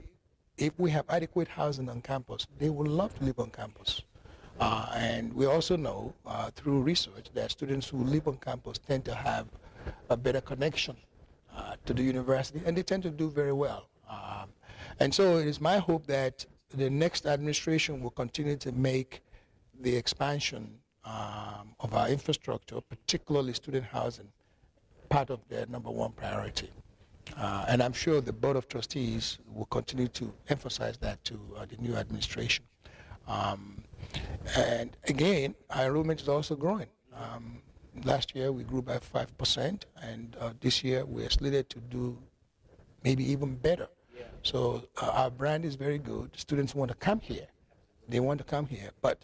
if 0.57 0.73
we 0.79 0.91
have 0.91 1.05
adequate 1.09 1.49
housing 1.49 1.88
on 1.88 2.01
campus, 2.01 2.47
they 2.59 2.71
would 2.71 2.88
love 2.88 3.17
to 3.19 3.25
live 3.25 3.38
on 3.38 3.51
campus. 3.51 4.03
Uh, 4.61 4.91
and 4.95 5.33
we 5.33 5.47
also 5.47 5.77
know 5.77 6.15
uh, 6.27 6.51
through 6.51 6.83
research 6.83 7.27
that 7.35 7.51
students 7.51 7.88
who 7.88 7.99
live 7.99 8.29
on 8.29 8.37
campus 8.37 8.79
tend 8.79 9.05
to 9.05 9.15
have 9.15 9.47
a 10.11 10.17
better 10.17 10.41
connection 10.41 10.97
uh, 11.57 11.75
to 11.87 11.95
the 11.95 12.03
university, 12.03 12.61
and 12.65 12.77
they 12.77 12.83
tend 12.83 13.03
to 13.03 13.11
do 13.11 13.31
very 13.31 13.53
well. 13.53 13.88
Um, 14.09 14.49
and 15.01 15.15
so 15.15 15.38
it 15.38 15.47
is 15.47 15.61
my 15.61 15.79
hope 15.79 16.07
that 16.07 16.45
the 16.75 16.88
next 16.88 17.27
administration 17.27 18.03
will 18.03 18.11
continue 18.11 18.57
to 18.57 18.73
make 18.73 19.23
the 19.81 19.95
expansion 19.95 20.79
um, 21.05 21.75
of 21.81 21.95
our 21.95 22.09
infrastructure, 22.09 22.81
particularly 22.81 23.53
student 23.53 23.85
housing, 23.85 24.29
part 25.09 25.31
of 25.31 25.41
their 25.49 25.67
number 25.67 25.91
one 25.91 26.12
priority. 26.12 26.71
Uh, 27.37 27.65
and 27.69 27.83
I'm 27.83 27.93
sure 27.93 28.21
the 28.21 28.33
Board 28.33 28.57
of 28.57 28.69
Trustees 28.69 29.38
will 29.53 29.67
continue 29.67 30.09
to 30.09 30.33
emphasize 30.49 30.97
that 30.99 31.23
to 31.25 31.38
uh, 31.57 31.67
the 31.67 31.77
new 31.77 31.97
administration. 31.97 32.65
Um, 33.27 33.83
and 34.57 34.97
again, 35.09 35.55
our 35.71 35.87
enrollment 35.87 36.21
is 36.21 36.29
also 36.29 36.57
growing. 36.57 36.88
Um, 37.15 37.62
last 38.05 38.35
year 38.35 38.52
we 38.52 38.64
grew 38.64 38.83
by 38.83 38.98
5%, 38.98 39.83
and 40.02 40.37
uh, 40.40 40.52
this 40.61 40.83
year 40.83 41.05
we're 41.05 41.31
slated 41.31 41.68
to 41.70 41.78
do 41.78 42.18
maybe 43.05 43.24
even 43.31 43.57
better. 43.57 43.88
Yeah. 44.16 44.24
So 44.42 44.85
uh, 45.00 45.11
our 45.11 45.31
brand 45.31 45.64
is 45.64 45.74
very 45.74 45.98
good. 45.98 46.31
Students 46.37 46.74
want 46.74 46.90
to 46.90 46.96
come 46.96 47.20
here. 47.20 47.46
They 48.09 48.20
want 48.20 48.38
to 48.38 48.44
come 48.44 48.66
here. 48.66 48.90
But 49.00 49.22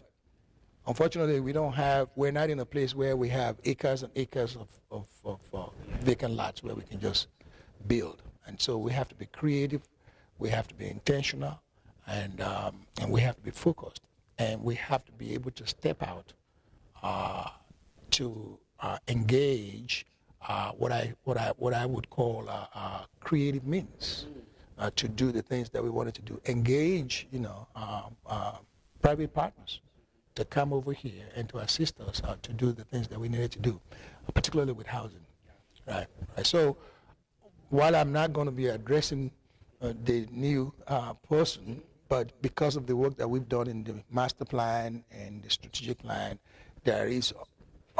unfortunately, 0.87 1.39
we 1.39 1.51
don't 1.51 1.73
have, 1.73 2.09
we're 2.15 2.31
not 2.31 2.49
in 2.49 2.59
a 2.59 2.65
place 2.65 2.95
where 2.95 3.15
we 3.15 3.29
have 3.29 3.57
acres 3.65 4.03
and 4.03 4.11
acres 4.15 4.55
of, 4.55 4.67
of, 4.91 5.07
of 5.25 5.39
uh, 5.53 5.69
vacant 6.01 6.33
lots 6.33 6.63
where 6.63 6.75
we 6.75 6.83
can 6.83 6.99
just 6.99 7.27
build. 7.87 8.21
And 8.47 8.59
so 8.59 8.77
we 8.77 8.91
have 8.93 9.07
to 9.09 9.15
be 9.15 9.25
creative, 9.27 9.81
we 10.39 10.49
have 10.49 10.67
to 10.67 10.75
be 10.75 10.87
intentional, 10.87 11.61
and, 12.07 12.41
um, 12.41 12.85
and 12.99 13.11
we 13.11 13.21
have 13.21 13.35
to 13.35 13.41
be 13.41 13.51
focused. 13.51 14.01
and 14.39 14.63
we 14.63 14.75
have 14.75 15.05
to 15.05 15.11
be 15.11 15.33
able 15.33 15.51
to 15.51 15.67
step 15.67 16.01
out 16.01 16.33
uh, 17.03 17.49
to 18.11 18.57
uh, 18.79 18.97
engage 19.07 20.05
uh, 20.47 20.71
what 20.71 20.91
I 20.91 21.13
what 21.23 21.37
I 21.37 21.51
what 21.57 21.73
I 21.73 21.85
would 21.85 22.09
call 22.09 22.45
uh, 22.47 22.65
uh, 22.73 23.03
creative 23.19 23.65
means 23.65 24.25
uh, 24.77 24.89
to 24.95 25.07
do 25.07 25.31
the 25.31 25.41
things 25.41 25.69
that 25.71 25.83
we 25.83 25.89
wanted 25.89 26.13
to 26.15 26.21
do. 26.21 26.39
Engage, 26.45 27.27
you 27.31 27.39
know, 27.39 27.67
uh, 27.75 28.53
private 29.01 29.33
partners 29.33 29.81
to 30.35 30.45
come 30.45 30.71
over 30.71 30.93
here 30.93 31.25
and 31.35 31.49
to 31.49 31.57
assist 31.57 31.99
us 31.99 32.21
to 32.41 32.53
do 32.53 32.71
the 32.71 32.83
things 32.85 33.07
that 33.09 33.19
we 33.19 33.27
needed 33.27 33.51
to 33.51 33.59
do, 33.59 33.79
particularly 34.33 34.71
with 34.71 34.87
housing. 34.87 35.19
Right. 35.85 36.07
right. 36.37 36.45
So 36.45 36.77
while 37.69 37.95
I'm 37.95 38.13
not 38.13 38.31
going 38.31 38.45
to 38.45 38.51
be 38.51 38.67
addressing 38.67 39.31
the 39.81 40.27
new 40.31 40.73
person, 41.27 41.81
but 42.07 42.31
because 42.41 42.75
of 42.75 42.87
the 42.87 42.95
work 42.95 43.17
that 43.17 43.29
we've 43.29 43.49
done 43.49 43.67
in 43.67 43.83
the 43.83 44.01
master 44.09 44.45
plan 44.45 45.03
and 45.11 45.43
the 45.43 45.49
strategic 45.49 45.99
plan, 45.99 46.39
there 46.83 47.07
is 47.07 47.33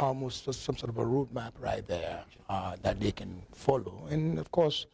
almost 0.02 0.46
some 0.54 0.78
sort 0.78 0.90
of 0.90 0.98
a 0.98 1.06
roadmap 1.06 1.52
right 1.60 1.86
there 1.88 2.24
uh, 2.50 2.76
that 2.82 3.00
they 3.00 3.12
can 3.12 3.42
follow. 3.54 4.08
And 4.10 4.40
of 4.40 4.52
course, 4.52 4.86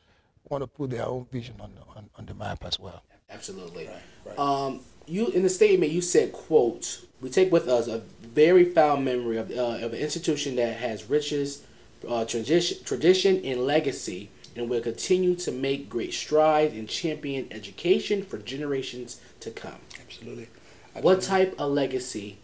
want 0.50 0.64
to 0.64 0.68
put 0.68 0.92
their 0.92 1.06
own 1.06 1.26
vision 1.32 1.56
on 1.60 1.72
the, 1.76 1.82
on, 1.98 2.10
on 2.18 2.26
the 2.26 2.34
map 2.34 2.64
as 2.66 2.80
well. 2.80 3.04
Absolutely. 3.30 3.88
Right, 3.88 4.02
right. 4.26 4.40
Um, 4.40 4.82
you 5.08 5.28
in 5.28 5.44
the 5.44 5.50
statement 5.50 5.92
you 5.92 6.02
said, 6.02 6.32
"quote 6.32 7.06
We 7.22 7.30
take 7.30 7.52
with 7.52 7.68
us 7.68 7.88
a 7.88 8.00
very 8.22 8.66
foul 8.66 8.98
memory 8.98 9.38
of 9.38 9.52
uh, 9.52 9.86
of 9.86 9.94
an 9.94 10.00
institution 10.00 10.56
that 10.58 10.78
has 10.78 11.10
riches, 11.10 11.64
uh, 12.08 12.26
tradition, 12.26 12.84
tradition 12.84 13.44
and 13.44 13.62
legacy, 13.62 14.30
and 14.56 14.70
will 14.70 14.82
continue 14.82 15.36
to 15.36 15.52
make 15.52 15.90
great 15.90 16.14
strides 16.14 16.74
in 16.74 16.88
champion 16.88 17.48
education 17.52 18.24
for 18.24 18.38
generations 18.38 19.20
to 19.40 19.52
come." 19.52 19.80
Absolutely. 20.04 20.48
Absolutely. 20.96 21.02
What 21.02 21.22
type 21.22 21.56
of 21.60 21.72
legacy 21.72 22.38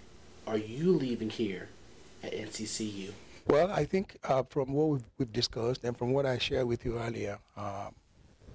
are 0.45 0.57
you 0.57 0.91
leaving 0.91 1.29
here 1.29 1.69
at 2.23 2.33
NCCU? 2.33 3.11
Well, 3.47 3.71
I 3.71 3.85
think 3.85 4.17
uh, 4.23 4.43
from 4.49 4.73
what 4.73 4.87
we've, 4.89 5.03
we've, 5.17 5.33
discussed 5.33 5.83
and 5.83 5.97
from 5.97 6.13
what 6.13 6.25
I 6.25 6.37
shared 6.37 6.67
with 6.67 6.85
you 6.85 6.99
earlier, 6.99 7.39
uh, 7.57 7.89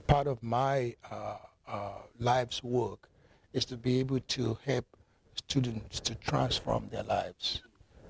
part 0.07 0.27
of 0.27 0.43
my 0.43 0.95
uh, 1.11 1.37
uh, 1.67 1.91
life's 2.19 2.63
work 2.63 3.09
is 3.53 3.65
to 3.67 3.77
be 3.77 3.99
able 3.99 4.21
to 4.21 4.57
help 4.65 4.87
students 5.35 6.01
to 6.01 6.15
transform 6.15 6.89
their 6.91 7.03
lives. 7.03 7.63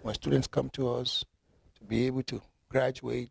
When 0.02 0.14
students 0.14 0.46
come 0.46 0.70
to 0.70 0.88
us, 0.88 1.24
to 1.78 1.84
be 1.84 2.06
able 2.06 2.22
to 2.24 2.40
graduate, 2.68 3.30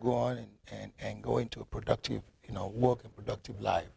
go 0.00 0.12
on 0.12 0.36
and, 0.38 0.48
and, 0.70 0.92
and 1.00 1.22
go 1.22 1.38
into 1.38 1.60
a 1.60 1.64
productive, 1.64 2.22
you 2.46 2.54
know, 2.54 2.68
work 2.68 3.04
and 3.04 3.14
productive 3.14 3.60
life. 3.60 3.88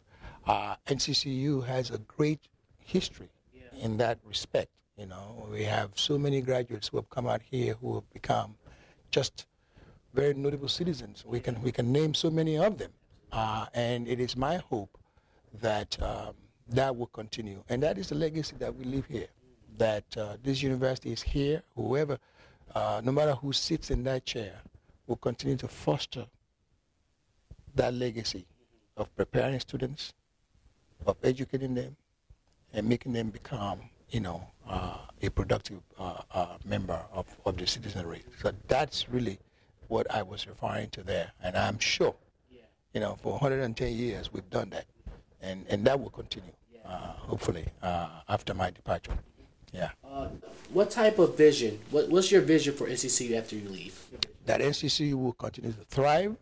Uh, 0.46 0.76
NCCU 0.86 1.66
has 1.66 1.90
a 1.90 1.98
great 1.98 2.40
history 2.78 3.28
yeah. 3.52 3.84
in 3.84 3.96
that 3.98 4.18
respect. 4.24 4.70
You 4.96 5.04
know, 5.04 5.46
we 5.50 5.62
have 5.64 5.90
so 5.94 6.16
many 6.16 6.40
graduates 6.40 6.88
who 6.88 6.96
have 6.96 7.10
come 7.10 7.26
out 7.26 7.42
here 7.42 7.74
who 7.82 7.96
have 7.96 8.10
become 8.14 8.54
just 9.10 9.46
very 10.14 10.32
notable 10.32 10.68
citizens. 10.68 11.22
We 11.26 11.38
can 11.38 11.60
we 11.60 11.70
can 11.70 11.92
name 11.92 12.14
so 12.14 12.30
many 12.30 12.56
of 12.56 12.78
them, 12.78 12.90
uh, 13.30 13.66
and 13.74 14.08
it 14.08 14.20
is 14.20 14.38
my 14.38 14.56
hope 14.56 14.96
that 15.60 16.02
um, 16.02 16.34
that 16.70 16.96
will 16.96 17.08
continue, 17.08 17.62
and 17.68 17.82
that 17.82 17.98
is 17.98 18.08
the 18.08 18.14
legacy 18.14 18.56
that 18.58 18.74
we 18.74 18.84
leave 18.84 19.04
here. 19.04 19.28
That 19.76 20.04
uh, 20.16 20.36
this 20.42 20.62
university 20.62 21.12
is 21.12 21.20
here. 21.20 21.62
Whoever, 21.74 22.18
uh, 22.74 23.02
no 23.04 23.12
matter 23.12 23.34
who 23.34 23.52
sits 23.52 23.90
in 23.90 24.02
that 24.04 24.24
chair, 24.24 24.54
will 25.06 25.16
continue 25.16 25.58
to 25.58 25.68
foster 25.68 26.26
that 27.74 27.92
legacy 27.92 28.46
of 28.96 29.14
preparing 29.14 29.60
students, 29.60 30.14
of 31.06 31.16
educating 31.22 31.74
them, 31.74 31.96
and 32.72 32.88
making 32.88 33.12
them 33.12 33.28
become, 33.28 33.80
you 34.10 34.20
know, 34.20 34.46
uh, 34.68 34.98
a 35.22 35.30
productive 35.30 35.80
uh, 35.98 36.20
uh, 36.32 36.46
member 36.64 37.00
of, 37.12 37.26
of 37.44 37.56
the 37.56 37.66
citizenry. 37.66 38.22
So 38.40 38.52
that's 38.68 39.08
really 39.08 39.38
what 39.88 40.10
I 40.12 40.22
was 40.22 40.46
referring 40.46 40.90
to 40.90 41.02
there. 41.02 41.30
And 41.42 41.56
I'm 41.56 41.78
sure, 41.78 42.14
you 42.92 43.00
know, 43.00 43.16
for 43.22 43.32
110 43.32 43.92
years 43.92 44.32
we've 44.32 44.48
done 44.50 44.70
that. 44.70 44.86
And, 45.40 45.64
and 45.68 45.84
that 45.84 46.00
will 46.00 46.10
continue, 46.10 46.50
uh, 46.84 47.12
hopefully, 47.12 47.66
uh, 47.82 48.08
after 48.28 48.54
my 48.54 48.70
departure. 48.70 49.12
Yeah. 49.72 49.90
Uh, 50.04 50.28
what 50.72 50.90
type 50.90 51.18
of 51.18 51.36
vision, 51.36 51.78
what, 51.90 52.08
what's 52.08 52.30
your 52.30 52.40
vision 52.40 52.74
for 52.74 52.86
NCCU 52.86 53.36
after 53.36 53.56
you 53.56 53.68
leave? 53.68 54.00
That 54.46 54.60
NCCU 54.60 55.14
will 55.14 55.34
continue 55.34 55.72
to 55.72 55.84
thrive 55.84 56.36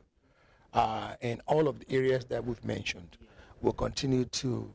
in 1.20 1.40
all 1.46 1.68
of 1.68 1.81
the 1.81 1.90
areas 1.90 2.24
that 2.27 2.44
we've 2.44 2.64
mentioned. 2.64 3.16
We'll 3.61 3.72
continue 3.72 4.27
to 4.27 4.72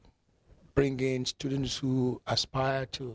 bring 0.80 0.98
in 1.02 1.26
students 1.26 1.76
who 1.76 2.22
aspire 2.28 2.86
to 2.86 3.14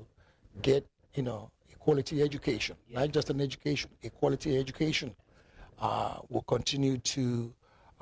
get, 0.60 0.86
you 1.14 1.22
know, 1.22 1.50
a 1.72 1.76
quality 1.78 2.20
education, 2.20 2.76
yeah. 2.90 3.00
not 3.00 3.10
just 3.10 3.30
an 3.30 3.40
education, 3.40 3.88
a 4.02 4.10
quality 4.10 4.58
education. 4.58 5.14
Uh, 5.80 6.18
will 6.28 6.42
continue 6.42 6.98
to 6.98 7.52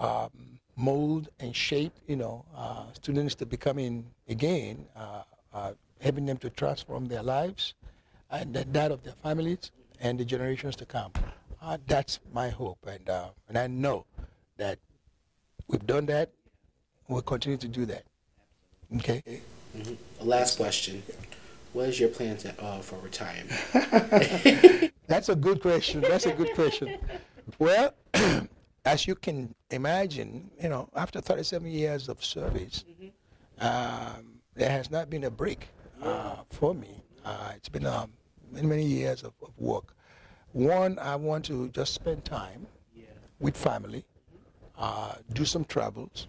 um, 0.00 0.58
mold 0.74 1.28
and 1.38 1.54
shape, 1.54 1.92
you 2.08 2.16
know, 2.16 2.44
uh, 2.56 2.86
students 2.92 3.36
to 3.36 3.46
becoming 3.46 4.04
again, 4.28 4.84
uh, 4.96 5.22
uh 5.54 5.72
helping 6.00 6.26
them 6.26 6.38
to 6.38 6.50
transform 6.50 7.06
their 7.06 7.22
lives 7.22 7.74
and 8.32 8.52
that 8.54 8.90
of 8.90 9.04
their 9.04 9.18
families 9.22 9.70
and 10.00 10.18
the 10.18 10.24
generations 10.24 10.74
to 10.74 10.84
come. 10.84 11.12
Uh, 11.62 11.78
that's 11.86 12.18
my 12.32 12.48
hope, 12.48 12.78
and 12.88 13.08
uh, 13.08 13.28
and 13.48 13.56
I 13.56 13.68
know 13.68 14.06
that 14.56 14.80
we've 15.68 15.86
done 15.86 16.06
that. 16.06 16.32
We'll 17.06 17.22
continue 17.22 17.58
to 17.58 17.68
do 17.68 17.86
that. 17.86 18.02
Okay. 18.96 19.22
Mm-hmm. 19.76 20.28
Last 20.28 20.56
question. 20.56 21.02
What 21.72 21.88
is 21.88 21.98
your 21.98 22.10
plan 22.10 22.36
to, 22.38 22.62
uh, 22.62 22.80
for 22.80 22.98
retirement? 22.98 23.50
That's 25.06 25.28
a 25.30 25.34
good 25.36 25.62
question. 25.62 26.02
That's 26.02 26.26
a 26.26 26.32
good 26.32 26.54
question. 26.54 26.98
Well, 27.58 27.94
as 28.84 29.06
you 29.06 29.14
can 29.14 29.54
imagine, 29.70 30.50
you 30.62 30.68
know, 30.68 30.88
after 30.94 31.20
37 31.20 31.70
years 31.70 32.08
of 32.08 32.22
service, 32.22 32.84
mm-hmm. 32.90 33.66
um, 33.66 34.40
there 34.54 34.70
has 34.70 34.90
not 34.90 35.08
been 35.08 35.24
a 35.24 35.30
break 35.30 35.68
uh, 36.02 36.36
for 36.50 36.74
me. 36.74 37.02
Uh, 37.24 37.52
it's 37.56 37.68
been 37.68 37.86
um, 37.86 38.12
many, 38.50 38.66
many 38.66 38.84
years 38.84 39.22
of, 39.22 39.32
of, 39.42 39.50
work. 39.58 39.94
One, 40.52 40.98
I 40.98 41.16
want 41.16 41.46
to 41.46 41.68
just 41.70 41.94
spend 41.94 42.24
time 42.24 42.66
yeah. 42.94 43.04
with 43.40 43.56
family, 43.56 44.04
uh, 44.76 45.14
do 45.32 45.46
some 45.46 45.64
travels, 45.64 46.26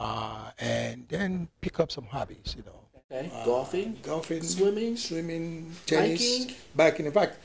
uh, 0.00 0.50
and 0.58 1.04
then 1.08 1.46
pick 1.60 1.78
up 1.78 1.92
some 1.92 2.06
hobbies, 2.06 2.56
you 2.56 2.64
know. 2.64 2.80
Okay. 3.12 3.30
Uh, 3.34 3.44
golfing, 3.44 3.98
golfing, 4.02 4.42
swimming, 4.42 4.96
swimming, 4.96 5.72
tennis, 5.84 6.46
biking. 6.46 6.56
biking. 6.74 7.06
In 7.06 7.12
fact, 7.12 7.36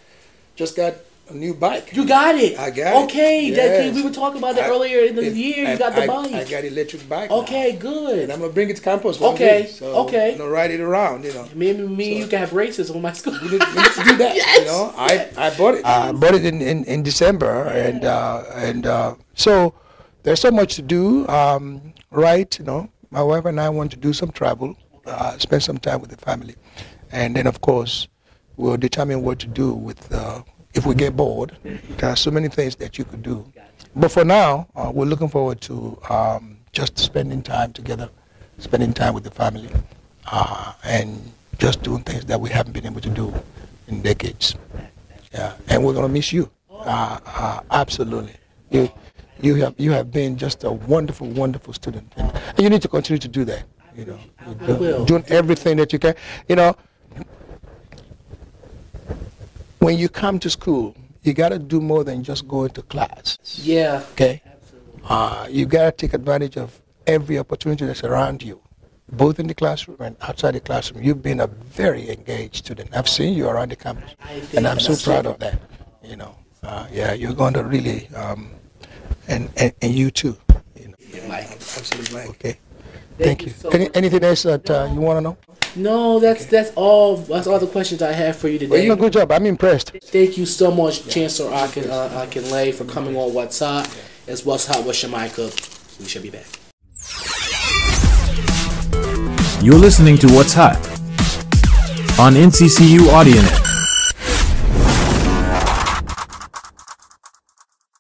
just 0.56 0.78
got 0.78 0.94
a 1.30 1.34
new 1.34 1.54
bike. 1.54 1.94
You 1.94 2.06
got 2.06 2.36
it. 2.36 2.58
I 2.58 2.70
got 2.70 3.04
okay, 3.06 3.48
it. 3.48 3.54
Okay, 3.54 3.92
we 3.92 4.04
were 4.04 4.12
talking 4.12 4.38
about 4.38 4.56
that 4.56 4.66
I, 4.66 4.70
earlier 4.70 5.00
in 5.00 5.16
the 5.16 5.30
year. 5.30 5.72
You 5.72 5.78
got 5.78 5.96
the 5.96 6.04
I, 6.04 6.08
bike. 6.08 6.34
I 6.34 6.44
got 6.46 6.64
electric 6.64 7.10
bike. 7.10 7.30
Okay, 7.30 7.74
now. 7.74 7.80
good. 7.80 8.20
And 8.20 8.32
I'm 8.32 8.40
gonna 8.40 8.54
bring 8.54 8.70
it 8.70 8.78
to 8.78 8.82
campus 8.82 9.22
okay. 9.22 9.64
day. 9.64 9.68
So, 9.68 10.06
okay. 10.06 10.34
You 10.34 10.38
know, 10.38 10.48
ride 10.48 10.72
it 10.72 10.80
around. 10.80 11.26
You 11.26 11.34
know. 11.34 11.50
Me, 11.56 11.74
me, 11.74 12.14
so, 12.14 12.20
you 12.20 12.28
can 12.28 12.40
have 12.40 12.54
races 12.54 12.90
on 12.90 13.02
my 13.02 13.12
school. 13.20 13.34
We 13.42 13.50
need, 13.50 13.64
we 13.68 13.82
need 13.82 13.92
to 13.92 14.04
do 14.06 14.18
that. 14.18 14.36
yes. 14.36 14.60
You 14.60 14.66
know, 14.68 14.94
I, 14.96 15.30
I 15.36 15.58
bought 15.58 15.76
it. 15.76 15.86
I 15.86 16.14
bought 16.14 16.36
it 16.36 16.46
in, 16.46 16.62
in, 16.62 16.86
in 16.86 17.04
December, 17.04 17.64
and 17.68 18.06
uh, 18.06 18.44
and 18.54 18.86
uh, 18.86 19.16
so 19.34 19.74
there's 20.24 20.40
so 20.40 20.52
much 20.52 20.76
to 20.76 20.84
do. 20.84 21.28
Um, 21.28 21.95
right, 22.16 22.58
you 22.58 22.66
know, 22.66 22.90
my 23.12 23.22
wife 23.22 23.46
and 23.46 23.60
I 23.60 23.70
want 23.70 23.92
to 23.92 23.98
do 23.98 24.14
some 24.14 24.32
travel, 24.32 24.76
uh, 25.06 25.38
spend 25.38 25.64
some 25.64 25.78
time 25.78 26.02
with 26.02 26.10
the 26.10 26.18
family, 26.18 26.56
and 27.12 27.36
then 27.36 27.48
of 27.48 27.62
course 27.62 28.08
we'll 28.58 28.78
determine 28.78 29.22
what 29.22 29.40
to 29.40 29.48
do 29.48 29.74
with. 29.74 30.12
Uh, 30.12 30.42
if 30.74 30.86
we 30.86 30.94
get 30.94 31.16
bored, 31.16 31.56
there 31.64 32.10
are 32.10 32.18
so 32.18 32.30
many 32.30 32.50
things 32.50 32.76
that 32.76 32.98
you 32.98 33.06
could 33.06 33.24
do. 33.24 33.50
But 33.96 34.12
for 34.12 34.26
now, 34.26 34.68
uh, 34.76 34.92
we're 34.94 35.06
looking 35.06 35.30
forward 35.30 35.62
to 35.62 35.98
um, 36.10 36.58
just 36.74 37.00
spending 37.00 37.42
time 37.42 37.72
together, 37.72 38.10
spending 38.58 38.92
time 38.94 39.14
with 39.14 39.24
the 39.24 39.32
family, 39.32 39.70
uh, 40.30 40.74
and 40.84 41.32
just 41.58 41.82
doing 41.82 42.04
things 42.04 42.26
that 42.26 42.42
we 42.42 42.50
haven't 42.50 42.74
been 42.74 42.86
able 42.86 43.00
to 43.00 43.10
do 43.10 43.34
in 43.88 44.02
decades. 44.02 44.56
Yeah, 45.34 45.54
and 45.70 45.84
we're 45.84 45.94
gonna 45.94 46.10
miss 46.10 46.34
you. 46.34 46.50
Uh, 46.70 47.20
uh 47.26 47.60
absolutely. 47.72 48.34
You, 48.70 48.92
you 49.46 49.56
have 49.56 49.76
you 49.78 49.92
have 49.92 50.12
been 50.12 50.38
just 50.38 50.64
a 50.64 50.72
wonderful, 50.72 51.28
wonderful 51.28 51.74
student, 51.74 52.12
and, 52.18 52.32
and 52.34 52.60
you 52.60 52.70
need 52.70 52.82
to 52.82 52.88
continue 52.88 53.20
to 53.20 53.28
do 53.28 53.46
that. 53.46 53.64
You 53.96 54.06
know, 54.06 54.20
I 54.40 54.50
will. 54.74 55.06
doing 55.06 55.24
everything 55.28 55.78
that 55.78 55.94
you 55.94 56.00
can. 56.00 56.16
You 56.50 56.56
know, 56.56 56.76
when 59.80 59.98
you 59.98 60.10
come 60.10 60.40
to 60.40 60.50
school, 60.50 60.96
you 61.22 61.34
got 61.34 61.50
to 61.50 61.60
do 61.60 61.80
more 61.80 62.04
than 62.04 62.24
just 62.24 62.48
go 62.48 62.64
into 62.66 62.82
class. 62.82 63.38
Yeah. 63.62 64.04
Okay. 64.14 64.42
Uh, 65.08 65.48
you 65.50 65.66
got 65.66 65.86
to 65.86 65.92
take 65.92 66.14
advantage 66.14 66.58
of 66.58 66.82
every 67.06 67.38
opportunity 67.38 67.86
that's 67.86 68.04
around 68.04 68.42
you, 68.42 68.60
both 69.12 69.40
in 69.40 69.46
the 69.48 69.54
classroom 69.54 69.98
and 70.00 70.18
outside 70.22 70.56
the 70.56 70.60
classroom. 70.60 71.04
You've 71.04 71.22
been 71.22 71.40
a 71.40 71.48
very 71.48 72.10
engaged 72.10 72.56
student. 72.66 72.90
I've 72.96 73.08
seen 73.08 73.36
you 73.36 73.48
around 73.48 73.70
the 73.72 73.76
campus, 73.76 74.16
and 74.56 74.68
I'm 74.68 74.80
so 74.80 74.96
proud 74.96 75.28
of 75.28 75.40
that. 75.40 75.62
You 76.04 76.16
know, 76.16 76.36
uh, 76.64 76.88
yeah, 76.92 77.14
you're 77.14 77.34
going 77.34 77.54
to 77.54 77.64
really 77.64 78.08
um, 78.10 78.50
and, 79.28 79.50
and, 79.58 79.74
and 79.82 79.94
you 79.94 80.12
too. 80.12 80.38
You 80.76 80.90
know. 80.90 81.28
Mike. 81.28 81.52
Absolutely, 81.52 82.14
Mike. 82.16 82.30
Okay. 82.30 82.58
Thank, 83.18 83.46
you. 83.46 83.52
so 83.52 83.70
Any, 83.70 83.90
anything 83.96 84.24
else 84.24 84.44
that 84.44 84.70
uh, 84.70 84.90
you 84.94 85.00
want 85.00 85.18
to 85.18 85.22
know? 85.22 85.38
No, 85.78 86.20
that's 86.20 86.46
that's 86.46 86.72
all. 86.76 87.18
That's 87.18 87.48
all 87.48 87.60
the 87.60 87.68
questions 87.68 88.02
I 88.02 88.12
have 88.14 88.36
for 88.38 88.48
you 88.48 88.60
Well, 88.60 88.70
today. 88.70 88.84
you 88.84 88.90
did 88.90 88.98
a 88.98 89.02
good 89.02 89.14
job. 89.14 89.32
I'm 89.32 89.46
impressed. 89.46 89.92
Thank 90.04 90.38
you 90.38 90.46
so 90.46 90.72
much, 90.72 91.08
Chancellor 91.10 91.52
Akin, 91.54 91.90
uh, 91.90 92.26
Akinleye, 92.26 92.74
for 92.74 92.86
coming 92.86 93.16
on 93.18 93.34
What's 93.34 93.60
Hot. 93.60 93.88
It's 94.28 94.46
What's 94.46 94.66
Hot 94.68 94.86
with 94.86 94.96
Shimei 94.96 95.30
Cook. 95.30 95.54
We 96.00 96.06
should 96.08 96.24
be 96.24 96.30
back. 96.30 96.46
You're 99.62 99.80
listening 99.80 100.18
to 100.20 100.28
What's 100.28 100.54
Hot 100.54 100.78
on 102.20 102.34
NCCU 102.36 103.00
AudioNet. 103.00 103.75